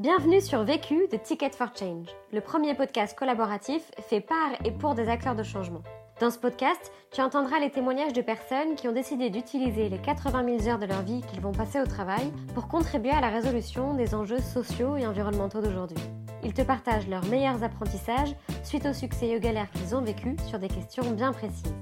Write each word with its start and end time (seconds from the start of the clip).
Bienvenue 0.00 0.40
sur 0.40 0.62
Vécu 0.62 1.08
de 1.10 1.16
Ticket 1.16 1.50
for 1.50 1.70
Change, 1.76 2.06
le 2.32 2.40
premier 2.40 2.72
podcast 2.74 3.18
collaboratif 3.18 3.82
fait 4.08 4.20
par 4.20 4.52
et 4.64 4.70
pour 4.70 4.94
des 4.94 5.08
acteurs 5.08 5.34
de 5.34 5.42
changement. 5.42 5.82
Dans 6.20 6.30
ce 6.30 6.38
podcast, 6.38 6.92
tu 7.10 7.20
entendras 7.20 7.58
les 7.58 7.72
témoignages 7.72 8.12
de 8.12 8.22
personnes 8.22 8.76
qui 8.76 8.86
ont 8.86 8.92
décidé 8.92 9.28
d'utiliser 9.28 9.88
les 9.88 9.98
80 9.98 10.58
000 10.60 10.68
heures 10.68 10.78
de 10.78 10.86
leur 10.86 11.02
vie 11.02 11.22
qu'ils 11.22 11.40
vont 11.40 11.50
passer 11.50 11.80
au 11.80 11.84
travail 11.84 12.32
pour 12.54 12.68
contribuer 12.68 13.10
à 13.10 13.20
la 13.20 13.30
résolution 13.30 13.94
des 13.94 14.14
enjeux 14.14 14.38
sociaux 14.38 14.96
et 14.96 15.04
environnementaux 15.04 15.60
d'aujourd'hui. 15.60 15.98
Ils 16.44 16.54
te 16.54 16.62
partagent 16.62 17.08
leurs 17.08 17.26
meilleurs 17.26 17.64
apprentissages 17.64 18.36
suite 18.62 18.86
aux 18.86 18.92
succès 18.92 19.26
et 19.26 19.36
aux 19.36 19.40
galères 19.40 19.72
qu'ils 19.72 19.96
ont 19.96 20.02
vécus 20.02 20.36
sur 20.46 20.60
des 20.60 20.68
questions 20.68 21.10
bien 21.10 21.32
précises. 21.32 21.74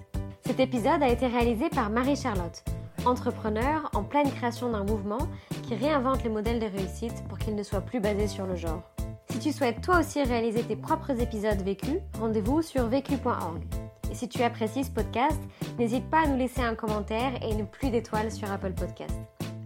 Cet 0.47 0.59
épisode 0.59 1.03
a 1.03 1.09
été 1.11 1.27
réalisé 1.27 1.69
par 1.69 1.91
Marie-Charlotte, 1.91 2.65
entrepreneur 3.05 3.91
en 3.95 4.03
pleine 4.03 4.31
création 4.31 4.71
d'un 4.71 4.85
mouvement 4.85 5.19
qui 5.67 5.75
réinvente 5.75 6.23
les 6.23 6.31
modèles 6.31 6.61
de 6.61 6.67
réussite 6.67 7.25
pour 7.29 7.39
qu'ils 7.39 7.57
ne 7.57 7.63
soient 7.63 7.81
plus 7.81 8.01
basés 8.01 8.29
sur 8.29 8.47
le 8.47 8.55
genre. 8.57 8.83
Si 9.31 9.39
tu 9.39 9.53
souhaites 9.53 9.81
toi 9.81 10.01
aussi 10.01 10.23
réaliser 10.23 10.63
tes 10.63 10.77
propres 10.77 11.21
épisodes 11.21 11.61
vécus, 11.63 11.99
rendez-vous 12.21 12.63
sur 12.63 12.87
vécu.org. 12.87 13.63
Et 14.11 14.15
si 14.15 14.29
tu 14.29 14.43
apprécies 14.43 14.85
ce 14.85 14.91
podcast, 14.91 15.41
n'hésite 15.79 16.09
pas 16.09 16.23
à 16.23 16.27
nous 16.27 16.37
laisser 16.39 16.61
un 16.61 16.75
commentaire 16.75 17.33
et 17.43 17.51
une 17.51 17.67
pluie 17.67 17.91
d'étoiles 17.91 18.31
sur 18.31 18.51
Apple 18.51 18.73
Podcast. 18.73 19.15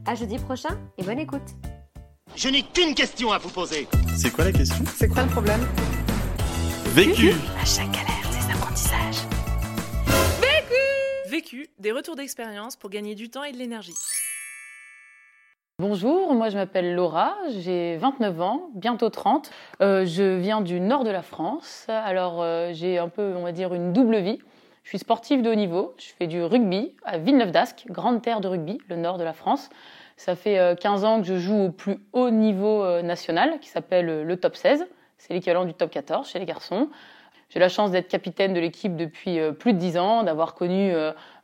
À 0.07 0.15
jeudi 0.15 0.39
prochain 0.39 0.79
et 0.97 1.03
bonne 1.03 1.19
écoute. 1.19 1.55
Je 2.35 2.49
n'ai 2.49 2.63
qu'une 2.63 2.95
question 2.95 3.33
à 3.33 3.39
vous 3.39 3.51
poser. 3.51 3.87
C'est 4.17 4.31
quoi 4.31 4.45
la 4.45 4.53
question? 4.53 4.83
C'est 4.95 5.09
quoi 5.09 5.25
le 5.25 5.29
problème? 5.29 5.61
Vécu 6.95 7.33
À 7.61 7.65
chaque 7.65 7.91
galère, 7.91 8.31
des 8.31 8.53
apprentissages. 8.53 9.27
Vécu, 11.29 11.69
des 11.79 11.93
retours 11.93 12.17
d'expérience 12.17 12.75
pour 12.77 12.91
gagner 12.91 13.15
du 13.15 13.31
temps 13.31 13.45
et 13.45 13.53
de 13.53 13.57
l'énergie. 13.59 13.95
Bonjour, 15.81 16.35
moi 16.35 16.51
je 16.51 16.59
m'appelle 16.59 16.95
Laura, 16.95 17.35
j'ai 17.57 17.97
29 17.97 18.43
ans, 18.43 18.69
bientôt 18.75 19.09
30. 19.09 19.51
Euh, 19.81 20.05
je 20.05 20.37
viens 20.37 20.61
du 20.61 20.79
nord 20.79 21.05
de 21.05 21.11
la 21.11 21.23
France, 21.23 21.87
alors 21.89 22.43
euh, 22.43 22.69
j'ai 22.75 22.99
un 22.99 23.09
peu, 23.09 23.33
on 23.35 23.45
va 23.45 23.53
dire, 23.53 23.73
une 23.73 23.95
double 23.95 24.19
vie. 24.19 24.41
Je 24.83 24.91
suis 24.91 24.99
sportive 24.99 25.41
de 25.41 25.49
haut 25.49 25.55
niveau, 25.55 25.95
je 25.97 26.09
fais 26.19 26.27
du 26.27 26.43
rugby 26.43 26.95
à 27.03 27.17
Villeneuve 27.17 27.51
d'Ascq, 27.51 27.87
grande 27.89 28.21
terre 28.21 28.43
de 28.43 28.49
rugby, 28.49 28.77
le 28.91 28.97
nord 28.97 29.17
de 29.17 29.25
la 29.25 29.33
France. 29.33 29.71
Ça 30.19 30.37
fait 30.37 30.59
euh, 30.59 30.75
15 30.75 31.05
ans 31.05 31.23
que 31.23 31.27
je 31.27 31.39
joue 31.39 31.59
au 31.59 31.71
plus 31.71 31.97
haut 32.13 32.29
niveau 32.29 32.85
euh, 32.85 33.01
national, 33.01 33.59
qui 33.59 33.71
s'appelle 33.71 34.11
euh, 34.11 34.23
le 34.23 34.37
top 34.37 34.57
16. 34.57 34.87
C'est 35.17 35.33
l'équivalent 35.33 35.65
du 35.65 35.73
top 35.73 35.91
14 35.91 36.29
chez 36.29 36.39
les 36.39 36.45
garçons. 36.45 36.91
J'ai 37.51 37.59
la 37.59 37.69
chance 37.69 37.91
d'être 37.91 38.07
capitaine 38.07 38.55
de 38.55 38.61
l'équipe 38.61 38.95
depuis 38.95 39.41
euh, 39.41 39.51
plus 39.51 39.73
de 39.73 39.79
10 39.79 39.99
ans, 39.99 40.23
d'avoir 40.23 40.55
connu 40.55 40.95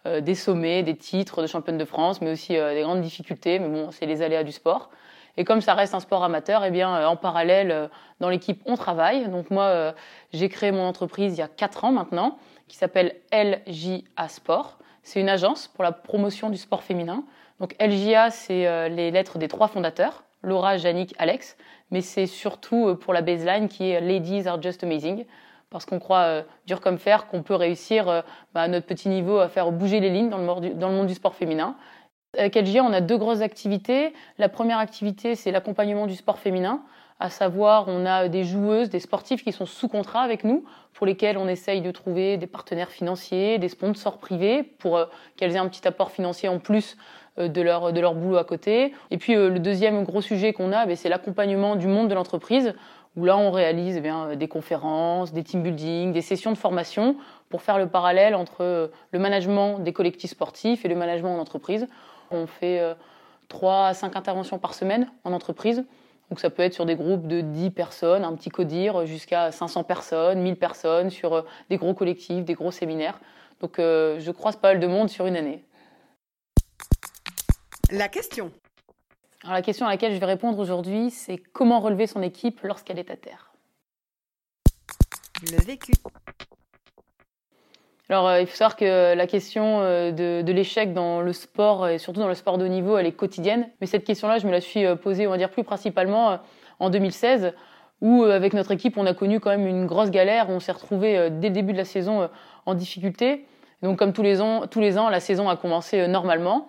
euh, 0.06 0.20
des 0.20 0.34
sommets, 0.34 0.82
des 0.82 0.96
titres 0.96 1.42
de 1.42 1.46
championne 1.46 1.78
de 1.78 1.84
France, 1.84 2.20
mais 2.20 2.30
aussi 2.30 2.56
euh, 2.56 2.74
des 2.74 2.82
grandes 2.82 3.00
difficultés. 3.00 3.58
Mais 3.58 3.68
bon, 3.68 3.90
c'est 3.90 4.06
les 4.06 4.22
aléas 4.22 4.44
du 4.44 4.52
sport. 4.52 4.90
Et 5.36 5.44
comme 5.44 5.60
ça 5.60 5.74
reste 5.74 5.94
un 5.94 6.00
sport 6.00 6.24
amateur, 6.24 6.64
eh 6.64 6.70
bien, 6.70 6.96
euh, 6.96 7.06
en 7.06 7.16
parallèle, 7.16 7.90
dans 8.20 8.28
l'équipe, 8.28 8.62
on 8.64 8.76
travaille. 8.76 9.28
Donc 9.28 9.50
moi, 9.50 9.94
j'ai 10.32 10.48
créé 10.48 10.70
mon 10.70 10.86
entreprise 10.86 11.34
il 11.34 11.38
y 11.38 11.42
a 11.42 11.48
4 11.48 11.84
ans 11.84 11.92
maintenant, 11.92 12.38
qui 12.68 12.76
s'appelle 12.76 13.16
LJA 13.32 14.28
Sport. 14.28 14.78
C'est 15.02 15.20
une 15.20 15.28
agence 15.28 15.68
pour 15.68 15.84
la 15.84 15.92
promotion 15.92 16.48
du 16.48 16.56
sport 16.56 16.82
féminin. 16.82 17.24
Donc 17.60 17.76
LJA, 17.80 18.30
c'est 18.30 18.88
les 18.88 19.10
lettres 19.10 19.38
des 19.38 19.48
trois 19.48 19.68
fondateurs, 19.68 20.24
Laura, 20.42 20.76
Yannick, 20.76 21.14
Alex. 21.18 21.56
Mais 21.90 22.00
c'est 22.00 22.26
surtout 22.26 22.96
pour 22.96 23.12
la 23.12 23.20
baseline 23.20 23.68
qui 23.68 23.90
est 23.90 24.00
Ladies 24.00 24.48
are 24.48 24.60
just 24.60 24.82
amazing 24.82 25.26
parce 25.70 25.84
qu'on 25.84 25.98
croit 25.98 26.22
euh, 26.22 26.42
dur 26.66 26.80
comme 26.80 26.98
fer 26.98 27.26
qu'on 27.26 27.42
peut 27.42 27.54
réussir 27.54 28.08
euh, 28.08 28.22
bah, 28.54 28.62
à 28.62 28.68
notre 28.68 28.86
petit 28.86 29.08
niveau 29.08 29.38
à 29.38 29.48
faire 29.48 29.72
bouger 29.72 30.00
les 30.00 30.10
lignes 30.10 30.30
dans 30.30 30.38
le, 30.38 30.44
monde 30.44 31.06
du- 31.06 31.14
sport 31.14 31.34
féminin. 31.34 31.76
Avec 32.36 32.54
LGA, 32.54 32.82
on 32.82 32.92
a 32.92 33.00
deux 33.00 33.16
grosses 33.16 33.40
activités. 33.40 34.12
La 34.38 34.48
première 34.48 34.78
activité, 34.78 35.34
c'est 35.34 35.50
l'accompagnement 35.50 36.06
du 36.06 36.14
sport 36.14 36.38
féminin, 36.38 36.82
à 37.18 37.30
savoir 37.30 37.86
on 37.88 38.04
a 38.04 38.28
des 38.28 38.44
joueuses, 38.44 38.90
des 38.90 39.00
sportifs 39.00 39.42
qui 39.42 39.52
sont 39.52 39.64
sous 39.64 39.88
contrat 39.88 40.20
avec 40.20 40.44
nous, 40.44 40.64
pour 40.92 41.06
lesquels 41.06 41.38
on 41.38 41.48
essaye 41.48 41.80
de 41.80 41.90
trouver 41.90 42.36
des 42.36 42.46
partenaires 42.46 42.90
financiers, 42.90 43.58
des 43.58 43.68
sponsors 43.68 44.18
privés, 44.18 44.62
pour 44.62 44.96
euh, 44.96 45.06
qu'elles 45.36 45.54
aient 45.54 45.58
un 45.58 45.68
petit 45.68 45.86
apport 45.88 46.10
financier 46.10 46.48
en 46.48 46.58
plus 46.58 46.96
euh, 47.38 47.48
de 47.48 47.60
leur, 47.60 48.14
boulot 48.14 48.38
à 48.38 48.44
côté. 48.44 48.94
Et 49.10 49.18
puis 49.18 49.34
euh, 49.34 49.50
le 49.50 49.58
deuxième 49.58 50.04
gros 50.04 50.22
sujet 50.22 50.52
qu'on 50.52 50.72
a, 50.72 50.86
ben, 50.86 50.96
c'est 50.96 51.10
l'accompagnement 51.10 51.76
du 51.76 51.86
monde 51.86 52.08
de 52.08 52.14
l'entreprise, 52.14 52.74
où 53.16 53.24
là 53.24 53.36
on 53.36 53.50
réalise 53.50 53.96
eh 53.96 54.00
bien, 54.00 54.28
euh, 54.28 54.36
des 54.36 54.48
conférences, 54.48 55.32
des 55.32 55.42
team 55.42 55.62
building, 55.62 56.12
des 56.12 56.22
sessions 56.22 56.52
de 56.52 56.58
formation 56.58 57.16
pour 57.48 57.62
faire 57.62 57.78
le 57.78 57.88
parallèle 57.88 58.34
entre 58.34 58.62
euh, 58.62 58.88
le 59.12 59.18
management 59.18 59.78
des 59.78 59.92
collectifs 59.92 60.30
sportifs 60.30 60.84
et 60.84 60.88
le 60.88 60.94
management 60.94 61.34
en 61.34 61.38
entreprise. 61.38 61.86
On 62.30 62.46
fait 62.46 62.78
euh, 62.80 62.94
3 63.48 63.86
à 63.86 63.94
5 63.94 64.16
interventions 64.16 64.58
par 64.58 64.74
semaine 64.74 65.10
en 65.24 65.32
entreprise. 65.32 65.84
Donc 66.28 66.40
ça 66.40 66.50
peut 66.50 66.62
être 66.62 66.74
sur 66.74 66.86
des 66.86 66.96
groupes 66.96 67.26
de 67.26 67.40
10 67.40 67.70
personnes, 67.70 68.24
un 68.24 68.34
petit 68.34 68.50
codir, 68.50 69.06
jusqu'à 69.06 69.52
500 69.52 69.84
personnes, 69.84 70.40
1000 70.40 70.56
personnes, 70.56 71.10
sur 71.10 71.44
des 71.70 71.76
gros 71.76 71.94
collectifs, 71.94 72.44
des 72.44 72.54
gros 72.54 72.72
séminaires. 72.72 73.20
Donc 73.60 73.74
je 73.78 74.30
croise 74.32 74.56
pas 74.56 74.72
mal 74.72 74.80
de 74.80 74.88
monde 74.88 75.08
sur 75.08 75.28
une 75.28 75.36
année. 75.36 75.62
La 77.92 78.08
question. 78.08 78.50
Alors 79.46 79.54
la 79.54 79.62
question 79.62 79.86
à 79.86 79.90
laquelle 79.90 80.12
je 80.12 80.18
vais 80.18 80.26
répondre 80.26 80.58
aujourd'hui, 80.58 81.10
c'est 81.12 81.38
comment 81.38 81.78
relever 81.78 82.08
son 82.08 82.20
équipe 82.20 82.62
lorsqu'elle 82.64 82.98
est 82.98 83.12
à 83.12 83.16
terre. 83.16 83.52
Le 85.40 85.64
vécu. 85.64 85.92
Alors, 88.08 88.26
euh, 88.26 88.40
il 88.40 88.48
faut 88.48 88.56
savoir 88.56 88.74
que 88.74 89.14
la 89.14 89.26
question 89.28 89.82
euh, 89.82 90.10
de, 90.10 90.42
de 90.42 90.52
l'échec 90.52 90.92
dans 90.92 91.20
le 91.20 91.32
sport, 91.32 91.86
et 91.86 91.98
surtout 91.98 92.18
dans 92.18 92.26
le 92.26 92.34
sport 92.34 92.58
de 92.58 92.64
haut 92.64 92.68
niveau, 92.68 92.98
elle 92.98 93.06
est 93.06 93.12
quotidienne. 93.12 93.68
Mais 93.80 93.86
cette 93.86 94.02
question-là, 94.02 94.38
je 94.38 94.48
me 94.48 94.50
la 94.50 94.60
suis 94.60 94.84
euh, 94.84 94.96
posée, 94.96 95.28
on 95.28 95.30
va 95.30 95.38
dire, 95.38 95.50
plus 95.50 95.62
principalement 95.62 96.40
en 96.80 96.90
2016, 96.90 97.52
où, 98.00 98.24
avec 98.24 98.52
notre 98.52 98.72
équipe, 98.72 98.98
on 98.98 99.06
a 99.06 99.14
connu 99.14 99.38
quand 99.38 99.50
même 99.50 99.68
une 99.68 99.86
grosse 99.86 100.10
galère. 100.10 100.50
On 100.50 100.58
s'est 100.58 100.72
retrouvé 100.72 101.30
dès 101.30 101.50
le 101.50 101.54
début 101.54 101.72
de 101.72 101.78
la 101.78 101.84
saison 101.84 102.28
en 102.66 102.74
difficulté. 102.74 103.46
Donc, 103.82 103.96
comme 103.96 104.12
tous 104.12 104.22
les 104.22 104.40
ans, 104.40 104.66
tous 104.66 104.80
les 104.80 104.98
ans, 104.98 105.08
la 105.08 105.20
saison 105.20 105.48
a 105.48 105.56
commencé 105.56 106.08
normalement. 106.08 106.66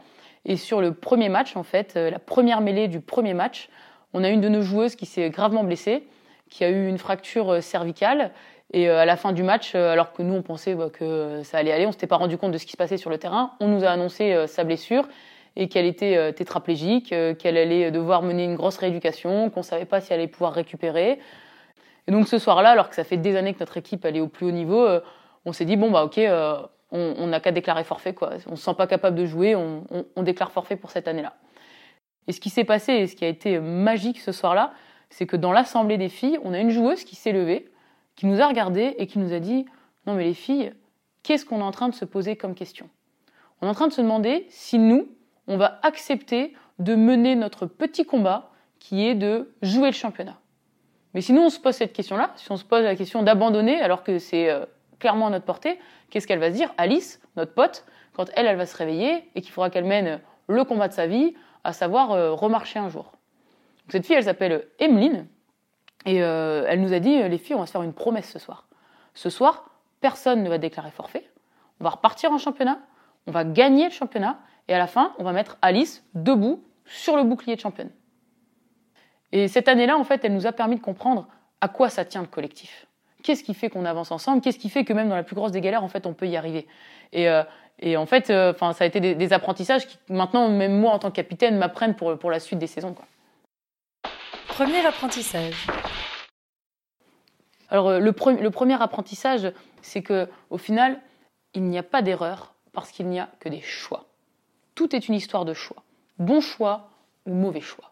Et 0.48 0.56
sur 0.56 0.80
le 0.80 0.94
premier 0.94 1.28
match, 1.28 1.58
en 1.58 1.64
fait, 1.64 1.96
euh, 1.98 2.10
la 2.10 2.20
première 2.20 2.62
mêlée 2.62 2.88
du 2.88 3.02
premier 3.02 3.34
match, 3.34 3.70
on 4.14 4.24
a 4.24 4.30
une 4.30 4.40
de 4.40 4.48
nos 4.48 4.62
joueuses 4.62 4.96
qui 4.96 5.06
s'est 5.06 5.30
gravement 5.30 5.66
blessée, 5.66 6.08
qui 6.50 6.64
a 6.64 6.70
eu 6.70 6.88
une 6.88 6.98
fracture 6.98 7.56
euh, 7.56 7.62
cervicale. 7.62 8.32
Et 8.72 8.90
euh, 8.90 9.00
à 9.00 9.06
la 9.06 9.18
fin 9.18 9.34
du 9.34 9.44
match, 9.44 9.76
alors 9.76 10.14
que 10.14 10.22
nous 10.22 10.34
on 10.34 10.42
pensait 10.42 10.74
bah, 10.74 10.90
que 10.92 11.42
ça 11.44 11.58
allait 11.58 11.74
aller, 11.74 11.86
on 11.86 11.92
s'était 11.92 12.08
pas 12.08 12.16
rendu 12.16 12.38
compte 12.38 12.52
de 12.52 12.58
ce 12.58 12.66
qui 12.66 12.72
se 12.72 12.78
passait 12.78 12.98
sur 12.98 13.10
le 13.10 13.18
terrain. 13.18 13.52
On 13.60 13.68
nous 13.68 13.84
a 13.84 13.90
annoncé 13.90 14.46
sa 14.48 14.64
blessure 14.64 15.08
et 15.56 15.70
qu'elle 15.70 15.86
était 15.86 16.34
tétraplégique, 16.34 17.16
qu'elle 17.40 17.58
allait 17.58 17.92
devoir 17.92 18.24
mener 18.24 18.44
une 18.44 18.56
grosse 18.56 18.78
rééducation, 18.78 19.50
qu'on 19.50 19.64
savait 19.64 19.86
pas 19.86 20.02
si 20.02 20.12
elle 20.12 20.20
allait 20.20 20.28
pouvoir 20.28 20.52
récupérer. 20.52 21.20
Et 22.08 22.12
donc 22.12 22.28
ce 22.28 22.38
soir-là, 22.40 22.72
alors 22.72 22.90
que 22.90 22.96
ça 22.96 23.06
fait 23.06 23.16
des 23.16 23.38
années 23.38 23.54
que 23.54 23.60
notre 23.62 23.78
équipe 23.78 24.04
est 24.04 24.20
au 24.20 24.28
plus 24.28 24.46
haut 24.46 24.52
niveau, 24.52 24.86
on 25.46 25.54
s'est 25.54 25.66
dit 25.66 25.78
bon 25.78 25.90
bah 25.90 26.04
ok, 26.04 26.20
on 26.92 27.28
n'a 27.28 27.40
qu'à 27.40 27.52
déclarer 27.52 27.84
forfait 27.84 28.14
quoi. 28.14 28.32
On 28.48 28.56
se 28.56 28.64
sent 28.64 28.74
pas 28.76 28.88
capable 28.88 29.18
de 29.18 29.26
jouer, 29.26 29.56
on, 29.56 30.24
déclare 30.24 30.52
forfait 30.52 30.76
pour 30.76 30.92
cette 30.92 31.08
année-là. 31.08 31.36
Et 32.28 32.32
ce 32.32 32.40
qui 32.40 32.50
s'est 32.50 32.64
passé 32.64 32.94
et 32.94 33.08
ce 33.08 33.16
qui 33.16 33.26
a 33.26 33.28
été 33.28 33.60
magique 33.60 34.20
ce 34.20 34.32
soir-là, 34.32 34.74
c'est 35.10 35.26
que 35.26 35.38
dans 35.38 35.52
l'assemblée 35.52 35.98
des 35.98 36.10
filles, 36.10 36.40
on 36.44 36.54
a 36.54 36.60
une 36.60 36.70
joueuse 36.70 37.04
qui 37.04 37.16
s'est 37.16 37.32
levée, 37.32 37.70
qui 38.16 38.26
nous 38.26 38.42
a 38.42 38.48
regardé 38.48 38.96
et 38.98 39.08
qui 39.08 39.20
nous 39.20 39.34
a 39.34 39.40
dit 39.40 39.66
Non, 40.06 40.14
mais 40.14 40.26
les 40.26 40.34
filles, 40.34 40.74
qu'est-ce 41.24 41.46
qu'on 41.46 41.60
est 41.60 41.64
en 41.64 41.72
train 41.72 41.90
de 41.90 41.96
se 41.96 42.06
poser 42.06 42.36
comme 42.36 42.56
question? 42.56 42.90
On 43.62 43.68
est 43.68 43.70
en 43.70 43.74
train 43.74 43.88
de 43.88 43.94
se 43.94 44.02
demander 44.02 44.46
si 44.50 44.78
nous, 44.78 45.08
on 45.48 45.58
va 45.58 45.80
accepter 45.84 46.54
de 46.80 46.96
mener 46.96 47.36
notre 47.36 47.66
petit 47.66 48.06
combat 48.06 48.52
qui 48.80 49.06
est 49.06 49.16
de 49.16 49.52
jouer 49.62 49.88
le 49.88 49.96
championnat. 49.96 50.40
Mais 51.14 51.22
si 51.22 51.34
nous, 51.34 51.42
on 51.42 51.50
se 51.50 51.60
pose 51.60 51.76
cette 51.76 51.94
question-là, 51.94 52.32
si 52.36 52.52
on 52.52 52.58
se 52.58 52.66
pose 52.66 52.84
la 52.84 52.96
question 52.96 53.24
d'abandonner 53.24 53.82
alors 53.82 54.04
que 54.04 54.20
c'est 54.20 54.50
euh, 54.50 54.66
clairement 55.00 55.28
à 55.28 55.30
notre 55.30 55.46
portée, 55.46 55.80
qu'est-ce 56.10 56.28
qu'elle 56.28 56.40
va 56.40 56.52
se 56.52 56.56
dire? 56.56 56.74
Alice, 56.78 57.22
notre 57.36 57.54
pote, 57.54 57.86
quand 58.14 58.30
elle, 58.36 58.48
elle 58.48 58.58
va 58.58 58.66
se 58.66 58.76
réveiller 58.76 59.30
et 59.36 59.42
qu'il 59.42 59.52
faudra 59.52 59.70
qu'elle 59.70 59.86
mène 59.86 60.20
le 60.48 60.64
combat 60.64 60.88
de 60.88 60.94
sa 60.94 61.08
vie, 61.08 61.36
à 61.64 61.74
savoir 61.74 62.12
euh, 62.12 62.34
remarcher 62.34 62.80
un 62.80 62.90
jour. 62.90 63.12
Cette 63.90 64.06
fille, 64.06 64.16
elle 64.16 64.24
s'appelle 64.24 64.68
Emeline, 64.80 65.28
et 66.06 66.24
euh, 66.24 66.66
elle 66.68 66.82
nous 66.82 66.94
a 66.94 67.00
dit, 67.00 67.22
les 67.22 67.38
filles, 67.38 67.56
on 67.56 67.60
va 67.60 67.66
se 67.66 67.72
faire 67.72 67.84
une 67.84 67.94
promesse 67.94 68.32
ce 68.32 68.40
soir. 68.40 68.68
Ce 69.14 69.30
soir, 69.30 69.70
personne 70.00 70.44
ne 70.44 70.50
va 70.50 70.58
déclarer 70.58 70.92
forfait. 70.92 71.30
On 71.80 71.84
va 71.84 71.92
repartir 71.92 72.32
en 72.32 72.38
championnat, 72.38 72.80
on 73.28 73.32
va 73.32 73.44
gagner 73.44 73.86
le 73.86 73.92
championnat, 73.92 74.40
et 74.68 74.74
à 74.74 74.78
la 74.78 74.88
fin, 74.88 75.14
on 75.20 75.24
va 75.24 75.32
mettre 75.32 75.58
Alice 75.62 76.04
debout 76.14 76.64
sur 76.86 77.18
le 77.18 77.24
bouclier 77.24 77.56
de 77.56 77.62
championne. 77.62 77.92
Et 79.32 79.48
cette 79.48 79.68
année-là, 79.68 79.98
en 79.98 80.04
fait, 80.04 80.24
elle 80.24 80.34
nous 80.34 80.48
a 80.48 80.52
permis 80.52 80.78
de 80.78 80.82
comprendre 80.82 81.28
à 81.60 81.68
quoi 81.68 81.90
ça 81.90 82.06
tient 82.06 82.22
le 82.22 82.28
collectif. 82.28 82.87
Qu'est-ce 83.28 83.44
qui 83.44 83.54
fait 83.54 83.70
qu'on 83.70 83.84
avance 83.84 84.12
ensemble 84.12 84.40
Qu'est-ce 84.40 84.58
qui 84.58 84.70
fait 84.70 84.86
que 84.86 84.94
même 84.94 85.10
dans 85.10 85.16
la 85.18 85.24
plus 85.24 85.36
grosse 85.36 85.52
des 85.52 85.60
galères, 85.60 85.84
en 85.84 85.90
fait, 85.90 86.06
on 86.06 86.14
peut 86.14 86.30
y 86.30 86.38
arriver 86.38 86.66
Et, 87.12 87.28
euh, 87.28 87.44
et 87.80 87.98
en 87.98 88.06
fait, 88.06 88.30
euh, 88.30 88.54
ça 88.58 88.86
a 88.86 88.86
été 88.86 89.02
des, 89.02 89.16
des 89.16 89.34
apprentissages 89.34 89.86
qui, 89.86 89.98
maintenant, 90.08 90.48
même 90.48 90.80
moi, 90.80 90.94
en 90.94 91.00
tant 91.00 91.10
que 91.10 91.16
capitaine, 91.18 91.58
m'apprennent 91.58 91.94
pour, 91.98 92.18
pour 92.18 92.32
la 92.32 92.40
suite 92.40 92.58
des 92.58 92.68
saisons. 92.68 92.94
Quoi. 92.94 93.06
Premier 94.48 94.86
apprentissage. 94.86 95.68
Alors 97.68 97.90
euh, 97.90 98.00
le, 98.00 98.14
pre- 98.14 98.40
le 98.40 98.50
premier 98.50 98.82
apprentissage, 98.82 99.52
c'est 99.82 100.02
que 100.04 100.30
au 100.50 100.58
final, 100.58 101.02
il 101.54 101.64
n'y 101.64 101.78
a 101.78 101.84
pas 101.84 102.02
d'erreur 102.02 102.54
parce 102.72 102.92
qu'il 102.92 103.08
n'y 103.08 103.20
a 103.20 103.28
que 103.42 103.50
des 103.50 103.60
choix. 103.60 104.06
Tout 104.74 104.96
est 104.96 105.10
une 105.10 105.16
histoire 105.16 105.44
de 105.44 105.54
choix. 105.54 105.84
Bon 106.18 106.40
choix 106.40 106.92
ou 107.26 107.34
mauvais 107.34 107.60
choix. 107.60 107.92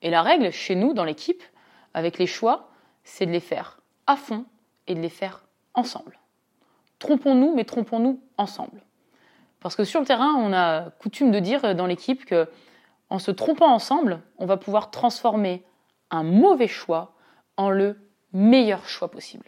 Et 0.00 0.08
la 0.08 0.22
règle 0.22 0.50
chez 0.50 0.76
nous, 0.76 0.94
dans 0.94 1.04
l'équipe, 1.04 1.42
avec 1.92 2.16
les 2.16 2.26
choix, 2.26 2.70
c'est 3.04 3.26
de 3.26 3.32
les 3.32 3.40
faire 3.40 3.78
à 4.06 4.16
fond 4.16 4.46
et 4.86 4.94
de 4.94 5.00
les 5.00 5.08
faire 5.08 5.44
ensemble. 5.74 6.18
Trompons-nous, 6.98 7.54
mais 7.54 7.64
trompons-nous 7.64 8.20
ensemble. 8.36 8.82
Parce 9.60 9.76
que 9.76 9.84
sur 9.84 10.00
le 10.00 10.06
terrain, 10.06 10.34
on 10.36 10.52
a 10.52 10.90
coutume 10.90 11.30
de 11.30 11.38
dire 11.38 11.74
dans 11.74 11.86
l'équipe 11.86 12.24
que 12.24 12.48
en 13.10 13.18
se 13.18 13.30
trompant 13.30 13.70
ensemble, 13.70 14.20
on 14.38 14.46
va 14.46 14.56
pouvoir 14.56 14.90
transformer 14.90 15.62
un 16.10 16.22
mauvais 16.22 16.68
choix 16.68 17.12
en 17.56 17.70
le 17.70 17.98
meilleur 18.32 18.88
choix 18.88 19.10
possible. 19.10 19.46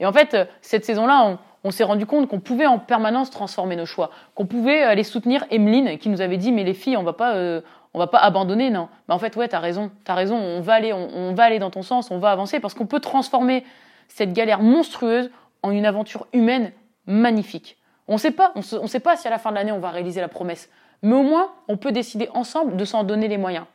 Et 0.00 0.06
en 0.06 0.12
fait, 0.12 0.36
cette 0.60 0.84
saison-là, 0.84 1.38
on, 1.64 1.70
s'est 1.70 1.84
rendu 1.84 2.06
compte 2.06 2.28
qu'on 2.28 2.40
pouvait 2.40 2.66
en 2.66 2.78
permanence 2.78 3.30
transformer 3.30 3.76
nos 3.76 3.86
choix, 3.86 4.10
qu'on 4.34 4.46
pouvait 4.46 4.82
aller 4.82 5.04
soutenir 5.04 5.44
Emeline 5.50 5.98
qui 5.98 6.08
nous 6.08 6.20
avait 6.20 6.36
dit 6.36 6.52
mais 6.52 6.64
les 6.64 6.74
filles, 6.74 6.96
on 6.96 7.02
va 7.02 7.12
pas, 7.12 7.34
euh, 7.34 7.60
on 7.92 7.98
va 7.98 8.06
pas 8.06 8.18
abandonner, 8.18 8.70
non. 8.70 8.88
Mais 9.08 9.14
en 9.14 9.18
fait, 9.18 9.36
ouais, 9.36 9.48
t'as 9.48 9.58
raison, 9.58 9.90
t'as 10.04 10.14
raison, 10.14 10.36
on 10.36 10.60
va 10.60 10.74
aller, 10.74 10.92
on, 10.92 11.34
va 11.34 11.44
aller 11.44 11.58
dans 11.58 11.70
ton 11.70 11.82
sens, 11.82 12.10
on 12.10 12.18
va 12.18 12.30
avancer 12.30 12.60
parce 12.60 12.74
qu'on 12.74 12.86
peut 12.86 13.00
transformer 13.00 13.64
cette 14.08 14.32
galère 14.32 14.60
monstrueuse 14.60 15.30
en 15.62 15.70
une 15.70 15.86
aventure 15.86 16.26
humaine 16.32 16.72
magnifique. 17.06 17.76
On 18.08 18.18
sait 18.18 18.30
pas, 18.30 18.52
on 18.54 18.82
ne 18.82 18.88
sait 18.88 19.00
pas 19.00 19.16
si 19.16 19.26
à 19.26 19.30
la 19.30 19.38
fin 19.38 19.50
de 19.50 19.56
l'année 19.56 19.72
on 19.72 19.80
va 19.80 19.90
réaliser 19.90 20.20
la 20.20 20.28
promesse, 20.28 20.70
mais 21.02 21.14
au 21.14 21.22
moins 21.22 21.52
on 21.68 21.76
peut 21.76 21.92
décider 21.92 22.28
ensemble 22.34 22.76
de 22.76 22.84
s'en 22.84 23.04
donner 23.04 23.28
les 23.28 23.38
moyens. 23.38 23.66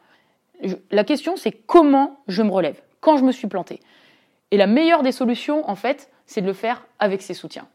la 0.92 1.04
question 1.04 1.36
c'est 1.36 1.52
comment 1.52 2.18
je 2.28 2.44
me 2.44 2.52
relève 2.52 2.82
quand 3.02 3.18
je 3.18 3.24
me 3.24 3.32
suis 3.32 3.48
planté. 3.48 3.82
Et 4.52 4.58
la 4.58 4.68
meilleure 4.68 5.02
des 5.02 5.12
solutions, 5.12 5.70
en 5.70 5.76
fait, 5.76 6.10
c'est 6.26 6.42
de 6.42 6.46
le 6.46 6.54
faire 6.54 6.86
avec 7.00 7.22
ses 7.22 7.34
soutiens. 7.34 7.68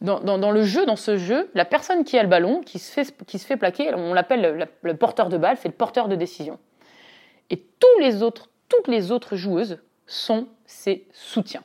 Dans, 0.00 0.50
le 0.50 0.64
jeu, 0.64 0.84
dans 0.84 0.96
ce 0.96 1.16
jeu, 1.16 1.48
la 1.54 1.64
personne 1.64 2.02
qui 2.02 2.18
a 2.18 2.24
le 2.24 2.28
ballon, 2.28 2.60
qui 2.60 2.80
se 2.80 2.90
fait, 2.90 3.24
qui 3.24 3.38
se 3.38 3.46
fait 3.46 3.56
plaquer, 3.56 3.94
on 3.94 4.14
l'appelle 4.14 4.68
le, 4.82 4.96
porteur 4.96 5.28
de 5.28 5.38
balle, 5.38 5.56
c'est 5.58 5.68
le 5.68 5.74
porteur 5.74 6.08
de 6.08 6.16
décision. 6.16 6.58
Et 7.50 7.56
tous 7.56 8.00
les 8.00 8.24
autres, 8.24 8.48
toutes 8.68 8.88
les 8.88 9.12
autres 9.12 9.36
joueuses 9.36 9.78
sont 10.08 10.48
ses 10.66 11.06
soutiens. 11.12 11.62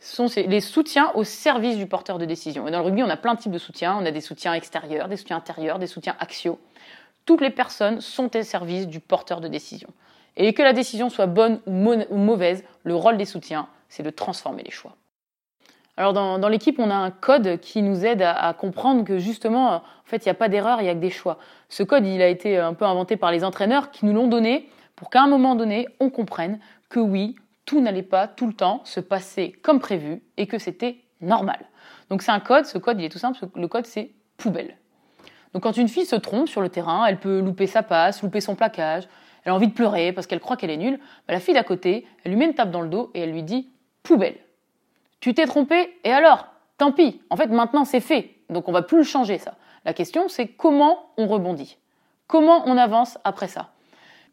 Sont 0.00 0.28
les 0.34 0.60
soutiens 0.60 1.12
au 1.14 1.24
service 1.24 1.76
du 1.76 1.86
porteur 1.86 2.18
de 2.18 2.24
décision. 2.24 2.66
Et 2.66 2.70
dans 2.70 2.78
le 2.78 2.86
rugby, 2.86 3.02
on 3.02 3.10
a 3.10 3.18
plein 3.18 3.34
de 3.34 3.38
types 3.38 3.52
de 3.52 3.58
soutiens. 3.58 3.98
On 4.00 4.06
a 4.06 4.10
des 4.10 4.22
soutiens 4.22 4.54
extérieurs, 4.54 5.08
des 5.08 5.16
soutiens 5.16 5.36
intérieurs, 5.36 5.78
des 5.78 5.86
soutiens 5.86 6.16
axiaux. 6.18 6.58
Toutes 7.26 7.42
les 7.42 7.50
personnes 7.50 8.00
sont 8.00 8.34
au 8.34 8.42
service 8.42 8.86
du 8.86 9.00
porteur 9.00 9.42
de 9.42 9.48
décision. 9.48 9.90
Et 10.36 10.54
que 10.54 10.62
la 10.62 10.72
décision 10.72 11.10
soit 11.10 11.26
bonne 11.26 11.60
ou, 11.66 12.16
mauvaise, 12.16 12.64
le 12.82 12.94
rôle 12.94 13.18
des 13.18 13.26
soutiens, 13.26 13.68
c'est 13.90 14.02
de 14.02 14.10
transformer 14.10 14.62
les 14.62 14.70
choix. 14.70 14.96
Alors 15.98 16.14
dans, 16.14 16.48
l'équipe, 16.48 16.78
on 16.78 16.88
a 16.88 16.94
un 16.94 17.10
code 17.10 17.60
qui 17.60 17.82
nous 17.82 18.06
aide 18.06 18.22
à, 18.22 18.54
comprendre 18.54 19.04
que 19.04 19.18
justement, 19.18 19.74
en 19.74 19.82
fait, 20.06 20.24
il 20.24 20.28
n'y 20.28 20.30
a 20.30 20.34
pas 20.34 20.48
d'erreur, 20.48 20.80
il 20.80 20.84
n'y 20.84 20.90
a 20.90 20.94
que 20.94 21.00
des 21.00 21.10
choix. 21.10 21.36
Ce 21.68 21.82
code, 21.82 22.06
il 22.06 22.22
a 22.22 22.28
été 22.28 22.56
un 22.56 22.72
peu 22.72 22.86
inventé 22.86 23.18
par 23.18 23.32
les 23.32 23.44
entraîneurs 23.44 23.90
qui 23.90 24.06
nous 24.06 24.14
l'ont 24.14 24.28
donné 24.28 24.70
pour 24.96 25.10
qu'à 25.10 25.22
un 25.22 25.28
moment 25.28 25.56
donné, 25.56 25.88
on 26.00 26.08
comprenne 26.08 26.58
que 26.88 27.00
oui, 27.00 27.36
tout 27.70 27.80
n'allait 27.80 28.02
pas 28.02 28.26
tout 28.26 28.48
le 28.48 28.52
temps 28.52 28.80
se 28.82 28.98
passer 28.98 29.52
comme 29.62 29.78
prévu 29.78 30.24
et 30.36 30.48
que 30.48 30.58
c'était 30.58 31.04
normal. 31.20 31.66
Donc 32.08 32.20
c'est 32.20 32.32
un 32.32 32.40
code, 32.40 32.66
ce 32.66 32.78
code, 32.78 32.98
il 32.98 33.04
est 33.04 33.10
tout 33.10 33.20
simple, 33.20 33.38
le 33.54 33.68
code 33.68 33.86
c'est 33.86 34.10
poubelle. 34.38 34.76
Donc 35.54 35.62
quand 35.62 35.76
une 35.76 35.86
fille 35.86 36.04
se 36.04 36.16
trompe 36.16 36.48
sur 36.48 36.62
le 36.62 36.68
terrain, 36.68 37.06
elle 37.06 37.20
peut 37.20 37.38
louper 37.38 37.68
sa 37.68 37.84
passe, 37.84 38.24
louper 38.24 38.40
son 38.40 38.56
plaquage, 38.56 39.08
elle 39.44 39.52
a 39.52 39.54
envie 39.54 39.68
de 39.68 39.72
pleurer 39.72 40.12
parce 40.12 40.26
qu'elle 40.26 40.40
croit 40.40 40.56
qu'elle 40.56 40.70
est 40.70 40.76
nulle, 40.76 40.98
bah, 41.28 41.34
la 41.34 41.38
fille 41.38 41.54
d'à 41.54 41.62
côté, 41.62 42.08
elle 42.24 42.32
lui 42.32 42.38
met 42.38 42.46
une 42.46 42.54
tape 42.54 42.72
dans 42.72 42.80
le 42.80 42.88
dos 42.88 43.12
et 43.14 43.20
elle 43.20 43.30
lui 43.30 43.44
dit 43.44 43.70
poubelle. 44.02 44.38
Tu 45.20 45.32
t'es 45.32 45.46
trompé 45.46 45.94
et 46.02 46.10
alors? 46.10 46.48
Tant 46.76 46.90
pis. 46.90 47.22
En 47.30 47.36
fait, 47.36 47.46
maintenant 47.46 47.84
c'est 47.84 48.00
fait. 48.00 48.34
Donc 48.48 48.68
on 48.68 48.72
va 48.72 48.82
plus 48.82 48.98
le 48.98 49.04
changer 49.04 49.38
ça. 49.38 49.54
La 49.84 49.94
question 49.94 50.26
c'est 50.26 50.48
comment 50.48 51.12
on 51.16 51.28
rebondit? 51.28 51.78
Comment 52.26 52.64
on 52.66 52.76
avance 52.76 53.16
après 53.22 53.46
ça? 53.46 53.70